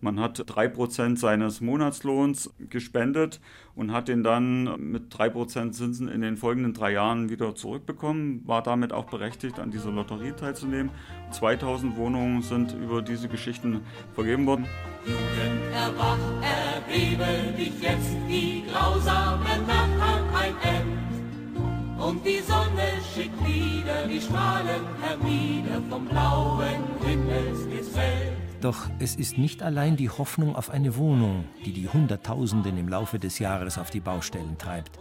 Man 0.03 0.21
hat 0.21 0.38
3% 0.38 1.17
seines 1.17 1.62
Monatslohns 1.62 2.50
gespendet 2.59 3.41
und 3.75 3.93
hat 3.93 4.09
den 4.09 4.23
dann 4.23 4.79
mit 4.79 5.11
3% 5.11 5.73
Zinsen 5.73 6.09
in 6.09 6.21
den 6.21 6.37
folgenden 6.37 6.75
drei 6.75 6.93
Jahren 6.93 7.31
wieder 7.31 7.55
zurückbekommen, 7.55 8.47
war 8.47 8.62
damit 8.62 8.93
auch 8.93 9.07
berechtigt, 9.07 9.59
an 9.59 9.71
dieser 9.71 9.91
Lotterie 9.91 10.33
teilzunehmen. 10.33 10.91
2000 11.31 11.97
Wohnungen 11.97 12.43
sind 12.43 12.75
über 12.75 13.00
diese 13.00 13.29
Geschichten 13.29 13.81
vergeben 14.12 14.45
worden. 14.45 14.67
Jugend 15.07 15.73
erwacht, 15.73 16.21
erbebe 16.43 17.57
dich 17.57 17.81
jetzt, 17.81 18.15
die 18.29 18.65
grausame 18.71 19.45
Nacht 19.67 19.99
hat 19.99 20.43
ein 20.43 20.55
End. 20.75 22.03
Und 22.03 22.23
die 22.23 22.41
Sonne 22.41 23.00
schickt 23.15 23.41
wieder 23.47 24.07
die 24.07 24.21
Strahlen 24.21 24.83
hernieder 25.00 25.81
vom 25.88 26.05
blauen 26.05 26.85
Himmelsgezelt. 27.03 28.36
Doch 28.61 28.89
es 28.99 29.17
ist 29.17 29.39
nicht 29.39 29.63
allein 29.63 29.97
die 29.97 30.11
Hoffnung 30.11 30.57
auf 30.57 30.71
eine 30.71 30.97
Wohnung, 30.97 31.45
die 31.65 31.73
die 31.73 31.89
Hunderttausenden 31.89 32.79
im 32.79 32.89
Laufe 32.89 33.19
des 33.19 33.39
Jahres 33.39 33.79
auf 33.79 33.91
die 33.91 34.01
Baustellen 34.01 34.57
treibt. 34.59 34.99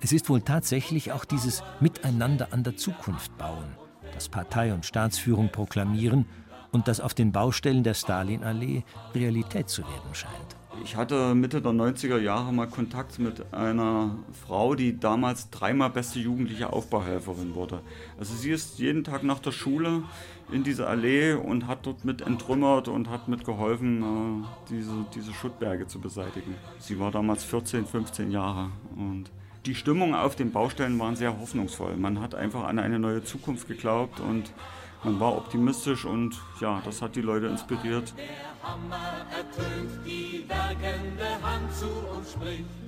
Es 0.00 0.12
ist 0.12 0.28
wohl 0.28 0.42
tatsächlich 0.42 1.12
auch 1.12 1.24
dieses 1.24 1.62
Miteinander 1.78 2.48
an 2.50 2.64
der 2.64 2.76
Zukunft 2.76 3.38
bauen, 3.38 3.76
das 4.14 4.28
Partei 4.28 4.74
und 4.74 4.84
Staatsführung 4.84 5.50
proklamieren 5.50 6.26
und 6.72 6.88
das 6.88 7.00
auf 7.00 7.14
den 7.14 7.30
Baustellen 7.30 7.84
der 7.84 7.94
Stalinallee 7.94 8.82
Realität 9.14 9.68
zu 9.68 9.82
werden 9.82 10.14
scheint. 10.14 10.61
Ich 10.80 10.96
hatte 10.96 11.34
Mitte 11.34 11.60
der 11.60 11.72
90er 11.72 12.18
Jahre 12.18 12.52
mal 12.52 12.66
Kontakt 12.66 13.18
mit 13.18 13.52
einer 13.52 14.16
Frau, 14.46 14.74
die 14.74 14.98
damals 14.98 15.50
dreimal 15.50 15.90
beste 15.90 16.18
jugendliche 16.18 16.72
Aufbauhelferin 16.72 17.54
wurde. 17.54 17.80
Also 18.18 18.34
sie 18.34 18.50
ist 18.50 18.78
jeden 18.78 19.04
Tag 19.04 19.22
nach 19.22 19.38
der 19.38 19.52
Schule 19.52 20.02
in 20.50 20.64
diese 20.64 20.86
Allee 20.86 21.34
und 21.34 21.66
hat 21.66 21.86
dort 21.86 22.04
mit 22.04 22.22
entrümmert 22.22 22.88
und 22.88 23.10
hat 23.10 23.28
mitgeholfen, 23.28 24.02
äh, 24.02 24.46
diese, 24.70 24.92
diese 25.14 25.32
Schuttberge 25.32 25.86
zu 25.86 26.00
beseitigen. 26.00 26.54
Sie 26.78 26.98
war 26.98 27.10
damals 27.10 27.44
14, 27.44 27.86
15 27.86 28.30
Jahre 28.30 28.70
und 28.96 29.30
die 29.66 29.74
Stimmung 29.74 30.14
auf 30.14 30.34
den 30.36 30.52
Baustellen 30.52 30.98
waren 30.98 31.16
sehr 31.16 31.38
hoffnungsvoll. 31.38 31.96
Man 31.96 32.20
hat 32.20 32.34
einfach 32.34 32.64
an 32.64 32.78
eine 32.78 32.98
neue 32.98 33.22
Zukunft 33.22 33.68
geglaubt 33.68 34.20
und 34.20 34.52
man 35.04 35.18
war 35.20 35.36
optimistisch 35.36 36.04
und 36.04 36.38
ja, 36.60 36.80
das 36.84 37.02
hat 37.02 37.16
die 37.16 37.20
Leute 37.20 37.46
inspiriert. 37.46 38.14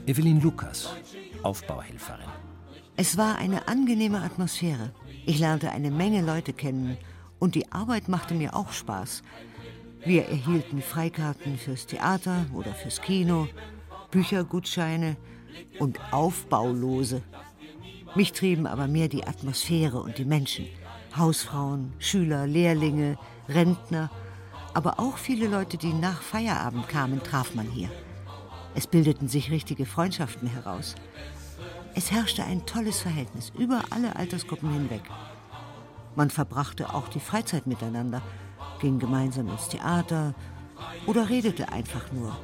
Evelyn 0.07 0.41
Lukas, 0.41 0.95
Aufbauhelferin. 1.43 2.29
Es 2.97 3.17
war 3.17 3.37
eine 3.39 3.67
angenehme 3.67 4.21
Atmosphäre. 4.21 4.93
Ich 5.27 5.39
lernte 5.41 5.71
eine 5.71 5.91
Menge 5.91 6.23
Leute 6.23 6.53
kennen 6.53 6.97
und 7.41 7.57
die 7.57 7.73
Arbeit 7.73 8.09
machte 8.09 8.35
mir 8.35 8.55
auch 8.55 8.71
Spaß. 8.73 9.23
Wir 10.05 10.27
erhielten 10.29 10.83
Freikarten 10.83 11.59
fürs 11.59 11.87
Theater 11.87 12.47
oder 12.53 12.73
fürs 12.75 13.01
Kino, 13.01 13.49
Büchergutscheine 14.11 15.17
und 15.79 15.99
Aufbaulose. 16.13 17.23
Mich 18.15 18.33
trieben 18.33 18.67
aber 18.67 18.87
mehr 18.87 19.09
die 19.09 19.27
Atmosphäre 19.27 20.01
und 20.01 20.19
die 20.19 20.25
Menschen. 20.25 20.67
Hausfrauen, 21.17 21.93
Schüler, 21.99 22.47
Lehrlinge, 22.47 23.19
Rentner, 23.49 24.11
aber 24.73 24.99
auch 24.99 25.19
viele 25.19 25.47
Leute, 25.47 25.77
die 25.77 25.93
nach 25.93 26.23
Feierabend 26.23 26.89
kamen, 26.89 27.23
traf 27.23 27.55
man 27.55 27.67
hier. 27.67 27.89
Es 28.75 28.87
bildeten 28.87 29.29
sich 29.29 29.51
richtige 29.51 29.87
Freundschaften 29.87 30.49
heraus. 30.49 30.97
Es 31.95 32.11
herrschte 32.11 32.43
ein 32.43 32.67
tolles 32.67 33.01
Verhältnis 33.01 33.53
über 33.57 33.83
alle 33.91 34.17
Altersgruppen 34.17 34.73
hinweg. 34.73 35.03
Man 36.17 36.31
verbrachte 36.31 36.93
auch 36.93 37.09
die 37.09 37.21
Freizeit 37.21 37.69
miteinander, 37.69 38.21
ging 38.81 38.99
gemeinsam 38.99 39.49
ins 39.49 39.69
Theater 39.69 40.35
oder 41.07 41.29
redete 41.29 41.71
einfach 41.71 42.11
nur 42.13 42.37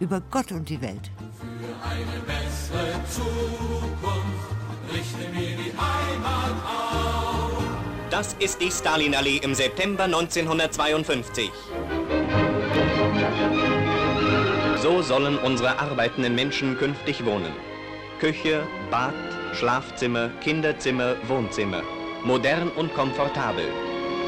über 0.00 0.20
Gott 0.30 0.50
und 0.50 0.68
die 0.68 0.80
Welt. 0.80 1.10
Für 1.38 1.88
eine 1.88 2.20
bessere 2.26 3.04
Zukunft 3.08 4.92
richten 4.92 5.32
wir 5.32 5.56
die 5.56 5.72
Heimat 5.72 6.64
auf. 6.64 7.55
Das 8.10 8.34
ist 8.34 8.60
die 8.60 8.70
Stalinallee 8.70 9.38
im 9.38 9.52
September 9.52 10.04
1952. 10.04 11.50
So 14.80 15.02
sollen 15.02 15.36
unsere 15.38 15.78
arbeitenden 15.80 16.36
Menschen 16.36 16.78
künftig 16.78 17.24
wohnen. 17.24 17.52
Küche, 18.20 18.62
Bad, 18.92 19.14
Schlafzimmer, 19.54 20.28
Kinderzimmer, 20.40 21.16
Wohnzimmer. 21.26 21.82
Modern 22.24 22.68
und 22.70 22.94
komfortabel. 22.94 23.66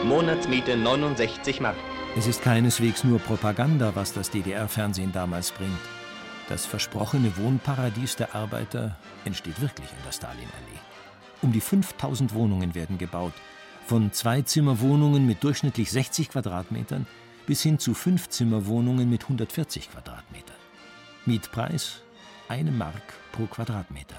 Monatsmiete 0.05 0.77
69 0.77 1.61
Mark. 1.61 1.77
Es 2.17 2.27
ist 2.27 2.43
keineswegs 2.43 3.05
nur 3.05 3.21
Propaganda, 3.21 3.93
was 3.95 4.13
das 4.13 4.31
DDR-Fernsehen 4.31 5.13
damals 5.13 5.53
bringt. 5.53 5.79
Das 6.49 6.67
versprochene 6.67 7.37
Wohnparadies 7.37 8.17
der 8.17 8.35
Arbeiter 8.35 8.97
entsteht 9.25 9.61
wirklich 9.61 9.89
in 9.89 10.05
der 10.05 10.13
Stalinallee. 10.13 10.81
Um 11.43 11.53
die 11.53 11.61
5000 11.61 12.35
Wohnungen 12.35 12.75
werden 12.75 12.99
gebaut. 12.99 13.35
Von 13.89 14.13
Zweizimmerwohnungen 14.13 15.27
mit 15.27 15.43
durchschnittlich 15.43 15.91
60 15.91 16.29
Quadratmetern 16.29 17.07
bis 17.47 17.63
hin 17.63 17.79
zu 17.79 17.95
Fünfzimmerwohnungen 17.95 19.09
mit 19.09 19.23
140 19.23 19.91
Quadratmetern. 19.91 20.59
Mietpreis 21.25 22.03
eine 22.51 22.71
Mark 22.71 23.15
pro 23.33 23.47
Quadratmeter. 23.47 24.17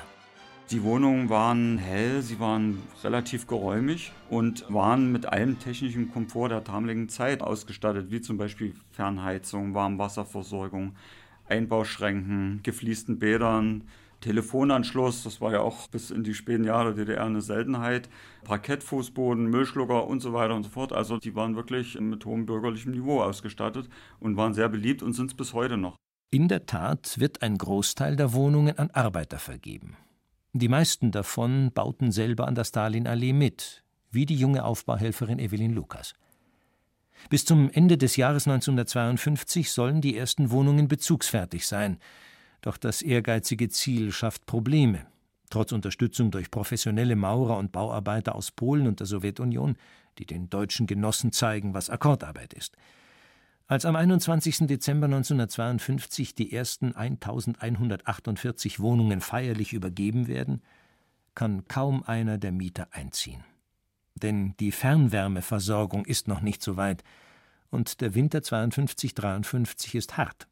Die 0.71 0.81
Wohnungen 0.81 1.29
waren 1.29 1.77
hell, 1.77 2.23
sie 2.23 2.39
waren 2.39 2.81
relativ 3.03 3.45
geräumig 3.45 4.11
und 4.31 4.65
waren 4.69 5.11
mit 5.11 5.27
allem 5.27 5.59
technischen 5.59 6.11
Komfort 6.11 6.49
der 6.49 6.61
damaligen 6.61 7.07
Zeit 7.07 7.43
ausgestattet, 7.43 8.09
wie 8.09 8.21
zum 8.21 8.38
Beispiel 8.38 8.73
Fernheizung, 8.89 9.75
Warmwasserversorgung, 9.75 10.95
Einbauschränken, 11.47 12.61
gefliesten 12.63 13.19
Bädern, 13.19 13.83
Telefonanschluss, 14.21 15.23
das 15.23 15.39
war 15.41 15.53
ja 15.53 15.61
auch 15.61 15.88
bis 15.88 16.11
in 16.11 16.23
die 16.23 16.33
späten 16.33 16.63
Jahre 16.63 16.93
der 16.93 17.05
DDR 17.05 17.25
eine 17.25 17.41
Seltenheit, 17.41 18.09
Parkettfußboden, 18.43 19.45
Müllschlucker 19.45 20.07
und 20.07 20.19
so 20.19 20.33
weiter 20.33 20.55
und 20.55 20.63
so 20.63 20.69
fort. 20.69 20.93
Also 20.93 21.17
die 21.17 21.35
waren 21.35 21.55
wirklich 21.55 21.99
mit 21.99 22.25
hohem 22.25 22.45
bürgerlichem 22.45 22.91
Niveau 22.91 23.21
ausgestattet 23.21 23.89
und 24.19 24.38
waren 24.38 24.53
sehr 24.53 24.69
beliebt 24.69 25.01
und 25.01 25.13
sind 25.13 25.31
es 25.31 25.38
bis 25.38 25.53
heute 25.53 25.77
noch. 25.77 25.95
In 26.31 26.47
der 26.47 26.65
Tat 26.65 27.19
wird 27.19 27.41
ein 27.41 27.57
Großteil 27.57 28.15
der 28.15 28.33
Wohnungen 28.33 28.77
an 28.77 28.91
Arbeiter 28.91 29.39
vergeben. 29.39 29.97
Die 30.53 30.67
meisten 30.67 31.11
davon 31.11 31.71
bauten 31.73 32.11
selber 32.11 32.47
an 32.47 32.55
der 32.55 32.65
Stalinallee 32.65 33.33
mit, 33.33 33.83
wie 34.11 34.25
die 34.25 34.35
junge 34.35 34.65
Aufbauhelferin 34.65 35.39
Evelyn 35.39 35.73
Lukas. 35.73 36.13
Bis 37.29 37.45
zum 37.45 37.69
Ende 37.71 37.97
des 37.97 38.15
Jahres 38.15 38.47
1952 38.47 39.71
sollen 39.71 40.01
die 40.01 40.17
ersten 40.17 40.51
Wohnungen 40.51 40.88
bezugsfertig 40.88 41.67
sein. 41.67 41.97
Doch 42.62 42.78
das 42.78 43.01
ehrgeizige 43.01 43.70
Ziel 43.70 44.12
schafft 44.12 44.46
Probleme. 44.46 45.06
Trotz 45.50 45.72
Unterstützung 45.72 46.30
durch 46.30 46.51
professionelle 46.51 47.16
Maurer 47.16 47.58
und 47.58 47.72
Bauarbeiter 47.72 48.36
aus 48.36 48.51
Polen 48.51 48.88
und 48.88 49.00
der 49.00 49.08
Sowjetunion, 49.08 49.78
die 50.18 50.25
den 50.25 50.50
deutschen 50.50 50.86
Genossen 50.86 51.32
zeigen, 51.32 51.74
was 51.74 51.89
Akkordarbeit 51.89 52.54
ist. 52.54 52.75
Als 53.68 53.86
am 53.86 53.96
21. 53.96 54.68
Dezember 54.68 55.06
1952 55.06 56.36
die 56.36 56.51
ersten 56.54 56.96
1148 56.96 58.80
Wohnungen 58.80 59.22
feierlich 59.22 59.74
übergeben 59.74 60.28
werden, 60.28 60.62
kann 61.36 61.68
kaum 61.68 62.04
einer 62.04 62.38
der 62.38 62.51
Mieter 62.51 62.88
einziehen. 62.92 63.44
Denn 64.16 64.56
die 64.60 64.72
Fernwärmeversorgung 64.72 66.06
ist 66.06 66.28
noch 66.28 66.42
nicht 66.42 66.62
so 66.62 66.78
weit 66.78 67.04
und 67.70 68.01
der 68.01 68.16
Winter 68.16 68.39
52-53 68.39 69.96
ist 69.96 70.18
hart. 70.18 70.49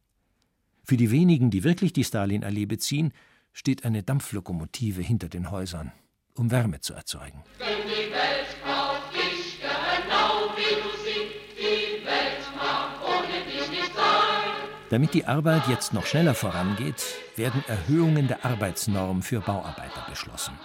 Für 0.87 0.95
die 0.95 1.11
wenigen, 1.11 1.51
die 1.51 1.65
wirklich 1.65 1.91
die 1.91 2.05
Stalinallee 2.05 2.65
beziehen, 2.65 3.11
steht 3.51 3.83
eine 3.83 4.03
Dampflokomotive 4.03 5.01
hinter 5.01 5.27
den 5.27 5.51
Häusern, 5.51 5.91
um 6.33 6.49
Wärme 6.49 6.79
zu 6.79 6.93
erzeugen. 6.93 7.43
Denn 7.59 7.85
die 7.85 8.09
Welt 8.09 8.55
braucht 8.63 9.13
dich 9.13 9.59
genau 9.59 10.55
wie 10.55 10.75
du 10.75 10.89
sie, 11.03 11.27
die 11.57 12.05
Welt 12.05 12.39
mag 12.55 13.01
ohne 13.05 13.43
dich 13.51 13.69
nicht 13.69 13.93
sein. 13.93 14.69
Damit 14.89 15.13
die 15.13 15.25
Arbeit 15.25 15.67
jetzt 15.67 15.91
noch 15.91 16.05
schneller 16.05 16.33
vorangeht, 16.33 17.03
werden 17.35 17.65
Erhöhungen 17.67 18.29
der 18.29 18.45
Arbeitsnorm 18.45 19.23
für 19.23 19.41
Bauarbeiter 19.41 20.05
beschlossen. 20.09 20.57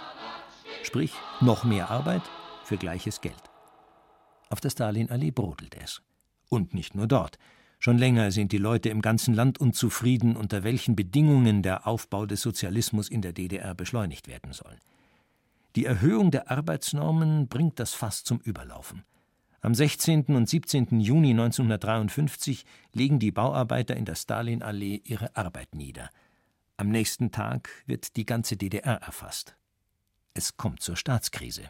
Sprich, 0.83 1.11
noch 1.41 1.65
mehr 1.65 1.89
Arbeit 1.89 2.23
für 2.63 2.77
gleiches 2.77 3.19
Geld. 3.19 3.43
Auf 4.49 4.61
der 4.61 4.69
Stalinallee 4.69 5.31
brodelt 5.31 5.75
es. 5.83 6.01
Und 6.47 6.73
nicht 6.73 6.95
nur 6.95 7.07
dort. 7.07 7.37
Schon 7.83 7.97
länger 7.97 8.31
sind 8.31 8.53
die 8.53 8.59
Leute 8.59 8.87
im 8.87 9.01
ganzen 9.01 9.33
Land 9.33 9.59
unzufrieden, 9.59 10.37
unter 10.37 10.63
welchen 10.63 10.95
Bedingungen 10.95 11.63
der 11.63 11.85
Aufbau 11.85 12.25
des 12.25 12.41
Sozialismus 12.41 13.09
in 13.09 13.21
der 13.21 13.33
DDR 13.33 13.75
beschleunigt 13.75 14.29
werden 14.29 14.53
soll. 14.53 14.77
Die 15.75 15.83
Erhöhung 15.83 16.31
der 16.31 16.49
Arbeitsnormen 16.49 17.49
bringt 17.49 17.81
das 17.81 17.93
Fass 17.93 18.23
zum 18.23 18.39
Überlaufen. 18.39 19.03
Am 19.59 19.75
16. 19.75 20.27
und 20.27 20.47
17. 20.47 21.01
Juni 21.01 21.31
1953 21.31 22.63
legen 22.93 23.19
die 23.19 23.31
Bauarbeiter 23.33 23.97
in 23.97 24.05
der 24.05 24.15
Stalinallee 24.15 25.01
ihre 25.03 25.35
Arbeit 25.35 25.75
nieder. 25.75 26.09
Am 26.77 26.87
nächsten 26.87 27.31
Tag 27.31 27.69
wird 27.85 28.15
die 28.15 28.25
ganze 28.25 28.55
DDR 28.55 29.01
erfasst. 29.01 29.57
Es 30.33 30.55
kommt 30.55 30.79
zur 30.79 30.95
Staatskrise. 30.95 31.63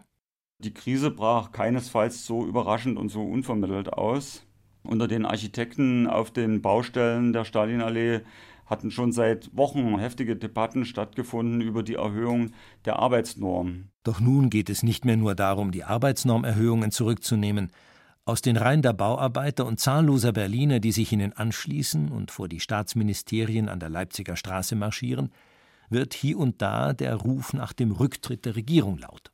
Die 0.59 0.75
Krise 0.75 1.09
brach 1.09 1.51
keinesfalls 1.51 2.23
so 2.23 2.45
überraschend 2.45 2.99
und 2.99 3.09
so 3.09 3.23
unvermittelt 3.23 3.91
aus. 3.91 4.45
Unter 4.83 5.07
den 5.07 5.25
Architekten 5.25 6.07
auf 6.07 6.31
den 6.31 6.61
Baustellen 6.61 7.33
der 7.33 7.45
Stalinallee 7.45 8.21
hatten 8.65 8.91
schon 8.91 9.11
seit 9.11 9.55
Wochen 9.55 9.97
heftige 9.97 10.35
Debatten 10.35 10.85
stattgefunden 10.85 11.61
über 11.61 11.83
die 11.83 11.95
Erhöhung 11.95 12.51
der 12.85 12.99
Arbeitsnorm. 12.99 13.89
Doch 14.03 14.19
nun 14.19 14.49
geht 14.49 14.69
es 14.69 14.83
nicht 14.83 15.05
mehr 15.05 15.17
nur 15.17 15.35
darum, 15.35 15.71
die 15.71 15.83
Arbeitsnormerhöhungen 15.83 16.91
zurückzunehmen. 16.91 17.71
Aus 18.25 18.41
den 18.41 18.55
Reihen 18.55 18.81
der 18.81 18.93
Bauarbeiter 18.93 19.65
und 19.65 19.79
zahlloser 19.79 20.31
Berliner, 20.31 20.79
die 20.79 20.93
sich 20.93 21.11
ihnen 21.11 21.33
anschließen 21.33 22.09
und 22.09 22.31
vor 22.31 22.47
die 22.47 22.61
Staatsministerien 22.61 23.67
an 23.67 23.79
der 23.79 23.89
Leipziger 23.89 24.37
Straße 24.37 24.75
marschieren, 24.75 25.29
wird 25.89 26.13
hier 26.13 26.37
und 26.37 26.61
da 26.61 26.93
der 26.93 27.15
Ruf 27.15 27.53
nach 27.53 27.73
dem 27.73 27.91
Rücktritt 27.91 28.45
der 28.45 28.55
Regierung 28.55 28.97
laut. 28.97 29.31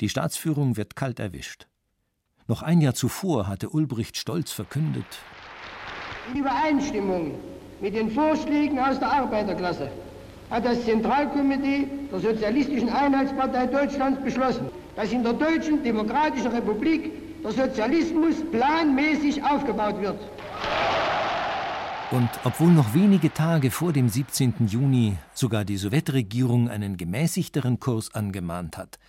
Die 0.00 0.08
Staatsführung 0.08 0.76
wird 0.76 0.96
kalt 0.96 1.20
erwischt. 1.20 1.68
Noch 2.48 2.62
ein 2.62 2.80
Jahr 2.80 2.94
zuvor 2.94 3.48
hatte 3.48 3.70
Ulbricht 3.70 4.16
stolz 4.16 4.52
verkündet: 4.52 5.06
In 6.32 6.40
Übereinstimmung 6.40 7.34
mit 7.80 7.94
den 7.94 8.10
Vorschlägen 8.10 8.78
aus 8.78 8.98
der 9.00 9.12
Arbeiterklasse 9.12 9.90
hat 10.48 10.64
das 10.64 10.84
Zentralkomitee 10.84 11.88
der 12.12 12.20
Sozialistischen 12.20 12.88
Einheitspartei 12.88 13.66
Deutschlands 13.66 14.22
beschlossen, 14.22 14.68
dass 14.94 15.10
in 15.10 15.24
der 15.24 15.32
Deutschen 15.32 15.82
Demokratischen 15.82 16.52
Republik 16.52 17.42
der 17.42 17.50
Sozialismus 17.50 18.36
planmäßig 18.52 19.42
aufgebaut 19.42 20.00
wird. 20.00 20.18
Und 22.12 22.30
obwohl 22.44 22.70
noch 22.70 22.94
wenige 22.94 23.34
Tage 23.34 23.72
vor 23.72 23.92
dem 23.92 24.08
17. 24.08 24.68
Juni 24.68 25.16
sogar 25.34 25.64
die 25.64 25.76
Sowjetregierung 25.76 26.68
einen 26.68 26.96
gemäßigteren 26.96 27.80
Kurs 27.80 28.14
angemahnt 28.14 28.78
hat, 28.78 29.00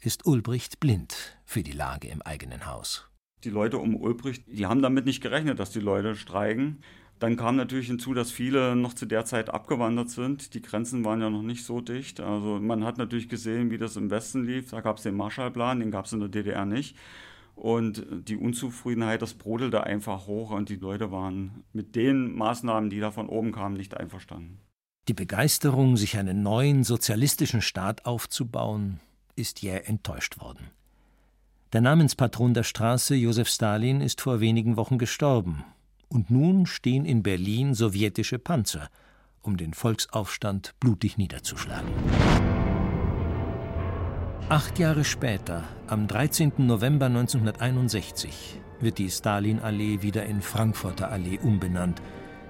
ist 0.00 0.26
Ulbricht 0.26 0.80
blind 0.80 1.38
für 1.44 1.62
die 1.62 1.72
Lage 1.72 2.08
im 2.08 2.22
eigenen 2.22 2.66
Haus. 2.66 3.10
Die 3.44 3.50
Leute 3.50 3.78
um 3.78 3.96
Ulbricht, 3.96 4.44
die 4.46 4.66
haben 4.66 4.82
damit 4.82 5.06
nicht 5.06 5.22
gerechnet, 5.22 5.58
dass 5.58 5.70
die 5.70 5.80
Leute 5.80 6.14
streiken. 6.14 6.82
Dann 7.18 7.36
kam 7.36 7.56
natürlich 7.56 7.88
hinzu, 7.88 8.14
dass 8.14 8.30
viele 8.30 8.74
noch 8.76 8.94
zu 8.94 9.04
der 9.04 9.26
Zeit 9.26 9.50
abgewandert 9.50 10.08
sind. 10.08 10.54
Die 10.54 10.62
Grenzen 10.62 11.04
waren 11.04 11.20
ja 11.20 11.28
noch 11.28 11.42
nicht 11.42 11.64
so 11.64 11.82
dicht. 11.82 12.20
Also 12.20 12.58
man 12.60 12.84
hat 12.84 12.96
natürlich 12.96 13.28
gesehen, 13.28 13.70
wie 13.70 13.78
das 13.78 13.96
im 13.96 14.10
Westen 14.10 14.44
lief. 14.44 14.70
Da 14.70 14.80
gab 14.80 14.96
es 14.96 15.02
den 15.02 15.16
Marshallplan, 15.16 15.80
den 15.80 15.90
gab 15.90 16.06
es 16.06 16.12
in 16.12 16.20
der 16.20 16.30
DDR 16.30 16.64
nicht. 16.64 16.96
Und 17.54 18.06
die 18.10 18.36
Unzufriedenheit, 18.36 19.20
das 19.20 19.34
brodelte 19.34 19.84
einfach 19.84 20.26
hoch 20.26 20.50
und 20.50 20.70
die 20.70 20.76
Leute 20.76 21.12
waren 21.12 21.64
mit 21.74 21.94
den 21.94 22.34
Maßnahmen, 22.34 22.88
die 22.88 23.00
da 23.00 23.10
von 23.10 23.28
oben 23.28 23.52
kamen, 23.52 23.76
nicht 23.76 23.94
einverstanden. 23.94 24.60
Die 25.08 25.14
Begeisterung, 25.14 25.98
sich 25.98 26.16
einen 26.16 26.42
neuen 26.42 26.84
sozialistischen 26.84 27.60
Staat 27.60 28.06
aufzubauen, 28.06 29.00
ist 29.40 29.62
jäh 29.62 29.80
enttäuscht 29.86 30.40
worden. 30.40 30.70
Der 31.72 31.80
Namenspatron 31.80 32.52
der 32.52 32.64
Straße, 32.64 33.14
Josef 33.14 33.48
Stalin, 33.48 34.00
ist 34.00 34.20
vor 34.20 34.40
wenigen 34.40 34.76
Wochen 34.76 34.98
gestorben. 34.98 35.64
Und 36.08 36.30
nun 36.30 36.66
stehen 36.66 37.04
in 37.04 37.22
Berlin 37.22 37.74
sowjetische 37.74 38.38
Panzer, 38.38 38.88
um 39.42 39.56
den 39.56 39.72
Volksaufstand 39.74 40.74
blutig 40.80 41.16
niederzuschlagen. 41.16 41.88
Acht 44.48 44.80
Jahre 44.80 45.04
später, 45.04 45.62
am 45.86 46.08
13. 46.08 46.54
November 46.58 47.06
1961, 47.06 48.60
wird 48.80 48.98
die 48.98 49.08
Stalinallee 49.08 50.02
wieder 50.02 50.26
in 50.26 50.42
Frankfurter 50.42 51.12
Allee 51.12 51.38
umbenannt. 51.38 52.02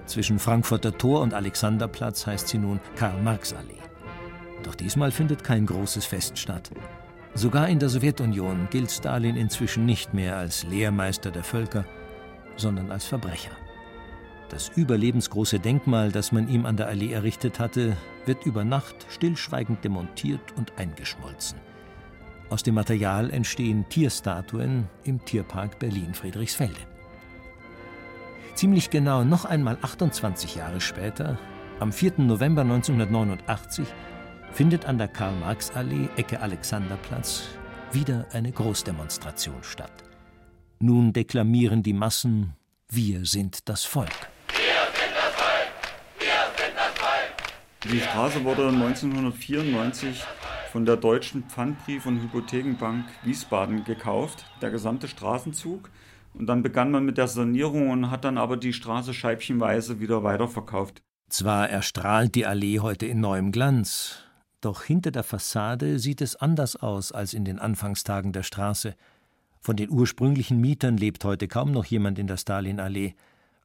Zwischen 0.07 0.39
Frankfurter 0.39 0.97
Tor 0.97 1.21
und 1.21 1.35
Alexanderplatz 1.35 2.25
heißt 2.25 2.47
sie 2.47 2.57
nun 2.57 2.79
Karl-Marx-Allee. 2.95 3.90
Doch 4.63 4.75
diesmal 4.75 5.11
findet 5.11 5.43
kein 5.43 5.65
großes 5.65 6.05
Fest 6.05 6.37
statt. 6.37 6.69
Sogar 7.33 7.69
in 7.69 7.79
der 7.79 7.89
Sowjetunion 7.89 8.67
gilt 8.69 8.91
Stalin 8.91 9.35
inzwischen 9.35 9.85
nicht 9.85 10.13
mehr 10.13 10.37
als 10.37 10.63
Lehrmeister 10.63 11.31
der 11.31 11.43
Völker, 11.43 11.85
sondern 12.57 12.91
als 12.91 13.05
Verbrecher. 13.05 13.51
Das 14.49 14.69
überlebensgroße 14.75 15.59
Denkmal, 15.59 16.11
das 16.11 16.33
man 16.33 16.49
ihm 16.49 16.65
an 16.65 16.75
der 16.75 16.87
Allee 16.87 17.13
errichtet 17.13 17.59
hatte, 17.59 17.95
wird 18.25 18.45
über 18.45 18.65
Nacht 18.65 18.95
stillschweigend 19.09 19.83
demontiert 19.83 20.41
und 20.57 20.77
eingeschmolzen. 20.77 21.57
Aus 22.49 22.63
dem 22.63 22.75
Material 22.75 23.29
entstehen 23.29 23.85
Tierstatuen 23.87 24.89
im 25.05 25.23
Tierpark 25.23 25.79
Berlin-Friedrichsfelde. 25.79 26.81
Ziemlich 28.55 28.89
genau 28.89 29.23
noch 29.23 29.45
einmal 29.45 29.77
28 29.81 30.55
Jahre 30.55 30.81
später, 30.81 31.39
am 31.79 31.93
4. 31.93 32.15
November 32.17 32.63
1989, 32.63 33.87
findet 34.53 34.85
an 34.85 34.97
der 34.97 35.07
Karl-Marx-Allee, 35.07 36.09
Ecke 36.17 36.39
Alexanderplatz, 36.39 37.43
wieder 37.91 38.27
eine 38.31 38.51
Großdemonstration 38.51 39.63
statt. 39.63 40.03
Nun 40.79 41.13
deklamieren 41.13 41.83
die 41.83 41.93
Massen: 41.93 42.53
Wir 42.89 43.25
sind 43.25 43.69
das 43.69 43.85
Volk. 43.85 44.09
Die 47.91 47.99
Straße 47.99 48.43
wurde 48.43 48.67
1994 48.67 50.23
von 50.71 50.85
der 50.85 50.97
Deutschen 50.97 51.43
Pfandbrief- 51.43 52.05
und 52.05 52.21
Hypothekenbank 52.21 53.05
Wiesbaden 53.23 53.83
gekauft, 53.83 54.45
der 54.61 54.71
gesamte 54.71 55.07
Straßenzug. 55.07 55.89
Und 56.33 56.47
dann 56.47 56.63
begann 56.63 56.91
man 56.91 57.03
mit 57.03 57.17
der 57.17 57.27
Sanierung 57.27 57.89
und 57.89 58.09
hat 58.09 58.23
dann 58.23 58.37
aber 58.37 58.55
die 58.55 58.71
Straße 58.71 59.13
scheibchenweise 59.13 59.99
wieder 59.99 60.23
weiterverkauft. 60.23 61.01
Zwar 61.27 61.69
erstrahlt 61.69 62.35
die 62.35 62.45
Allee 62.45 62.79
heute 62.79 63.05
in 63.05 63.19
neuem 63.19 63.51
Glanz, 63.51 64.23
doch 64.61 64.83
hinter 64.83 65.11
der 65.11 65.23
Fassade 65.23 65.99
sieht 65.99 66.21
es 66.21 66.35
anders 66.35 66.75
aus 66.75 67.11
als 67.11 67.33
in 67.33 67.45
den 67.45 67.59
Anfangstagen 67.59 68.31
der 68.31 68.43
Straße. 68.43 68.95
Von 69.59 69.75
den 69.75 69.89
ursprünglichen 69.89 70.59
Mietern 70.61 70.97
lebt 70.97 71.25
heute 71.25 71.47
kaum 71.47 71.71
noch 71.71 71.85
jemand 71.85 72.17
in 72.19 72.27
der 72.27 72.37
Stalinallee. 72.37 73.15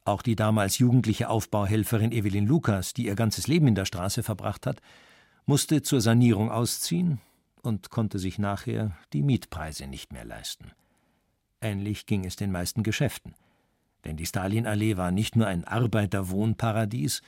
Auch 0.04 0.22
die 0.22 0.36
damals 0.36 0.78
jugendliche 0.78 1.28
Aufbauhelferin 1.28 2.12
Evelyn 2.12 2.46
Lukas, 2.46 2.94
die 2.94 3.06
ihr 3.06 3.14
ganzes 3.14 3.46
Leben 3.46 3.66
in 3.66 3.74
der 3.74 3.84
Straße 3.84 4.22
verbracht 4.22 4.66
hat, 4.66 4.80
musste 5.46 5.82
zur 5.82 6.00
Sanierung 6.00 6.50
ausziehen 6.50 7.20
und 7.62 7.90
konnte 7.90 8.18
sich 8.18 8.38
nachher 8.38 8.96
die 9.12 9.22
Mietpreise 9.22 9.86
nicht 9.86 10.12
mehr 10.12 10.24
leisten. 10.24 10.72
Ähnlich 11.60 12.06
ging 12.06 12.24
es 12.24 12.36
den 12.36 12.52
meisten 12.52 12.82
Geschäften. 12.82 13.34
Denn 14.04 14.16
die 14.16 14.26
Stalinallee 14.26 14.96
war 14.96 15.10
nicht 15.10 15.34
nur 15.34 15.46
ein 15.46 15.64
Arbeiterwohnparadies, 15.64 17.22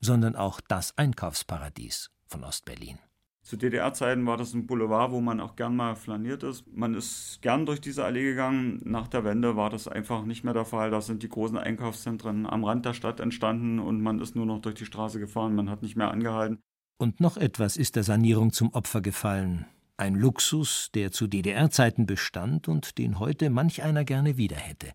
sondern 0.00 0.34
auch 0.34 0.60
das 0.60 0.98
Einkaufsparadies 0.98 2.10
von 2.26 2.42
Ostberlin. 2.42 2.98
Zu 3.44 3.58
DDR-Zeiten 3.58 4.24
war 4.26 4.38
das 4.38 4.54
ein 4.54 4.66
Boulevard, 4.66 5.12
wo 5.12 5.20
man 5.20 5.38
auch 5.38 5.54
gern 5.54 5.76
mal 5.76 5.96
flaniert 5.96 6.42
ist. 6.42 6.64
Man 6.74 6.94
ist 6.94 7.40
gern 7.42 7.66
durch 7.66 7.78
diese 7.78 8.02
Allee 8.02 8.22
gegangen. 8.22 8.80
Nach 8.84 9.06
der 9.06 9.22
Wende 9.22 9.54
war 9.54 9.68
das 9.68 9.86
einfach 9.86 10.24
nicht 10.24 10.44
mehr 10.44 10.54
der 10.54 10.64
Fall. 10.64 10.90
Da 10.90 11.02
sind 11.02 11.22
die 11.22 11.28
großen 11.28 11.58
Einkaufszentren 11.58 12.46
am 12.46 12.64
Rand 12.64 12.86
der 12.86 12.94
Stadt 12.94 13.20
entstanden 13.20 13.80
und 13.80 14.00
man 14.00 14.18
ist 14.18 14.34
nur 14.34 14.46
noch 14.46 14.60
durch 14.60 14.76
die 14.76 14.86
Straße 14.86 15.20
gefahren. 15.20 15.54
Man 15.54 15.68
hat 15.68 15.82
nicht 15.82 15.94
mehr 15.94 16.10
angehalten. 16.10 16.58
Und 16.96 17.20
noch 17.20 17.36
etwas 17.36 17.76
ist 17.76 17.96
der 17.96 18.02
Sanierung 18.02 18.50
zum 18.50 18.72
Opfer 18.72 19.02
gefallen. 19.02 19.66
Ein 19.98 20.14
Luxus, 20.14 20.88
der 20.94 21.12
zu 21.12 21.26
DDR-Zeiten 21.26 22.06
bestand 22.06 22.66
und 22.66 22.96
den 22.96 23.18
heute 23.18 23.50
manch 23.50 23.82
einer 23.82 24.04
gerne 24.04 24.38
wieder 24.38 24.56
hätte. 24.56 24.92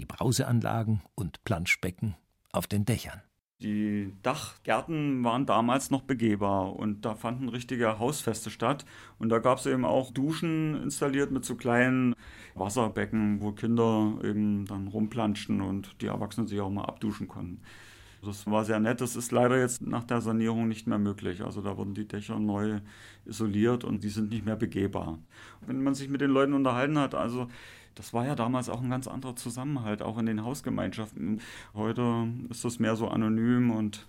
Die 0.00 0.04
Brauseanlagen 0.04 1.02
und 1.14 1.44
Planschbecken 1.44 2.16
auf 2.50 2.66
den 2.66 2.84
Dächern. 2.84 3.22
Die 3.60 4.12
Dachgärten 4.22 5.24
waren 5.24 5.44
damals 5.44 5.90
noch 5.90 6.02
begehbar 6.02 6.76
und 6.76 7.04
da 7.04 7.16
fanden 7.16 7.48
richtige 7.48 7.98
Hausfeste 7.98 8.50
statt. 8.50 8.84
Und 9.18 9.30
da 9.30 9.40
gab 9.40 9.58
es 9.58 9.66
eben 9.66 9.84
auch 9.84 10.12
Duschen 10.12 10.80
installiert 10.80 11.32
mit 11.32 11.44
so 11.44 11.56
kleinen 11.56 12.14
Wasserbecken, 12.54 13.40
wo 13.40 13.50
Kinder 13.50 14.16
eben 14.22 14.64
dann 14.66 14.86
rumplanschten 14.86 15.60
und 15.60 16.00
die 16.00 16.06
Erwachsenen 16.06 16.46
sich 16.46 16.60
auch 16.60 16.70
mal 16.70 16.84
abduschen 16.84 17.26
konnten. 17.26 17.60
Das 18.22 18.46
war 18.46 18.64
sehr 18.64 18.80
nett. 18.80 19.00
Das 19.00 19.16
ist 19.16 19.32
leider 19.32 19.58
jetzt 19.58 19.82
nach 19.82 20.04
der 20.04 20.20
Sanierung 20.20 20.68
nicht 20.68 20.86
mehr 20.86 20.98
möglich. 20.98 21.42
Also 21.42 21.60
da 21.60 21.76
wurden 21.76 21.94
die 21.94 22.06
Dächer 22.06 22.38
neu 22.38 22.80
isoliert 23.26 23.84
und 23.84 24.02
die 24.04 24.08
sind 24.08 24.30
nicht 24.30 24.44
mehr 24.44 24.56
begehbar. 24.56 25.18
Wenn 25.66 25.82
man 25.82 25.94
sich 25.94 26.08
mit 26.08 26.20
den 26.20 26.30
Leuten 26.30 26.52
unterhalten 26.52 26.98
hat, 26.98 27.14
also 27.14 27.48
das 27.98 28.12
war 28.12 28.24
ja 28.24 28.36
damals 28.36 28.68
auch 28.68 28.80
ein 28.80 28.90
ganz 28.90 29.08
anderer 29.08 29.34
Zusammenhalt, 29.34 30.02
auch 30.02 30.18
in 30.18 30.26
den 30.26 30.44
Hausgemeinschaften. 30.44 31.40
Heute 31.74 32.32
ist 32.48 32.64
das 32.64 32.78
mehr 32.78 32.94
so 32.94 33.08
anonym 33.08 33.72
und 33.72 34.06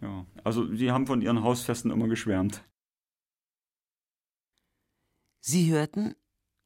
ja, 0.00 0.24
also 0.44 0.64
die 0.64 0.92
haben 0.92 1.08
von 1.08 1.20
ihren 1.20 1.42
Hausfesten 1.42 1.90
immer 1.90 2.06
geschwärmt. 2.06 2.62
Sie 5.40 5.72
hörten 5.72 6.14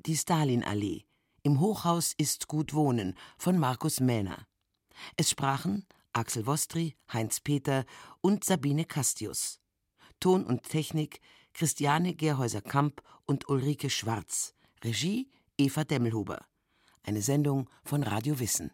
die 0.01 0.16
Stalinallee. 0.16 1.05
Im 1.44 1.61
Hochhaus 1.61 2.12
ist 2.12 2.46
gut 2.46 2.75
wohnen 2.75 3.14
von 3.38 3.59
Markus 3.59 4.01
Mähner. 4.01 4.46
Es 5.16 5.31
sprachen 5.31 5.87
Axel 6.12 6.46
Wostri, 6.46 6.94
Heinz 7.11 7.40
Peter 7.40 7.87
und 8.20 8.44
Sabine 8.44 8.85
Castius. 8.85 9.61
Ton 10.20 10.44
und 10.44 10.64
Technik 10.64 11.20
Christiane 11.55 12.14
Gerhäuser-Kamp 12.14 13.03
und 13.25 13.48
Ulrike 13.48 13.88
Schwarz. 13.88 14.55
Regie 14.85 15.31
Eva 15.59 15.85
Demmelhuber. 15.85 16.47
Eine 17.03 17.21
Sendung 17.21 17.69
von 17.85 18.03
Radio 18.03 18.38
Wissen. 18.38 18.73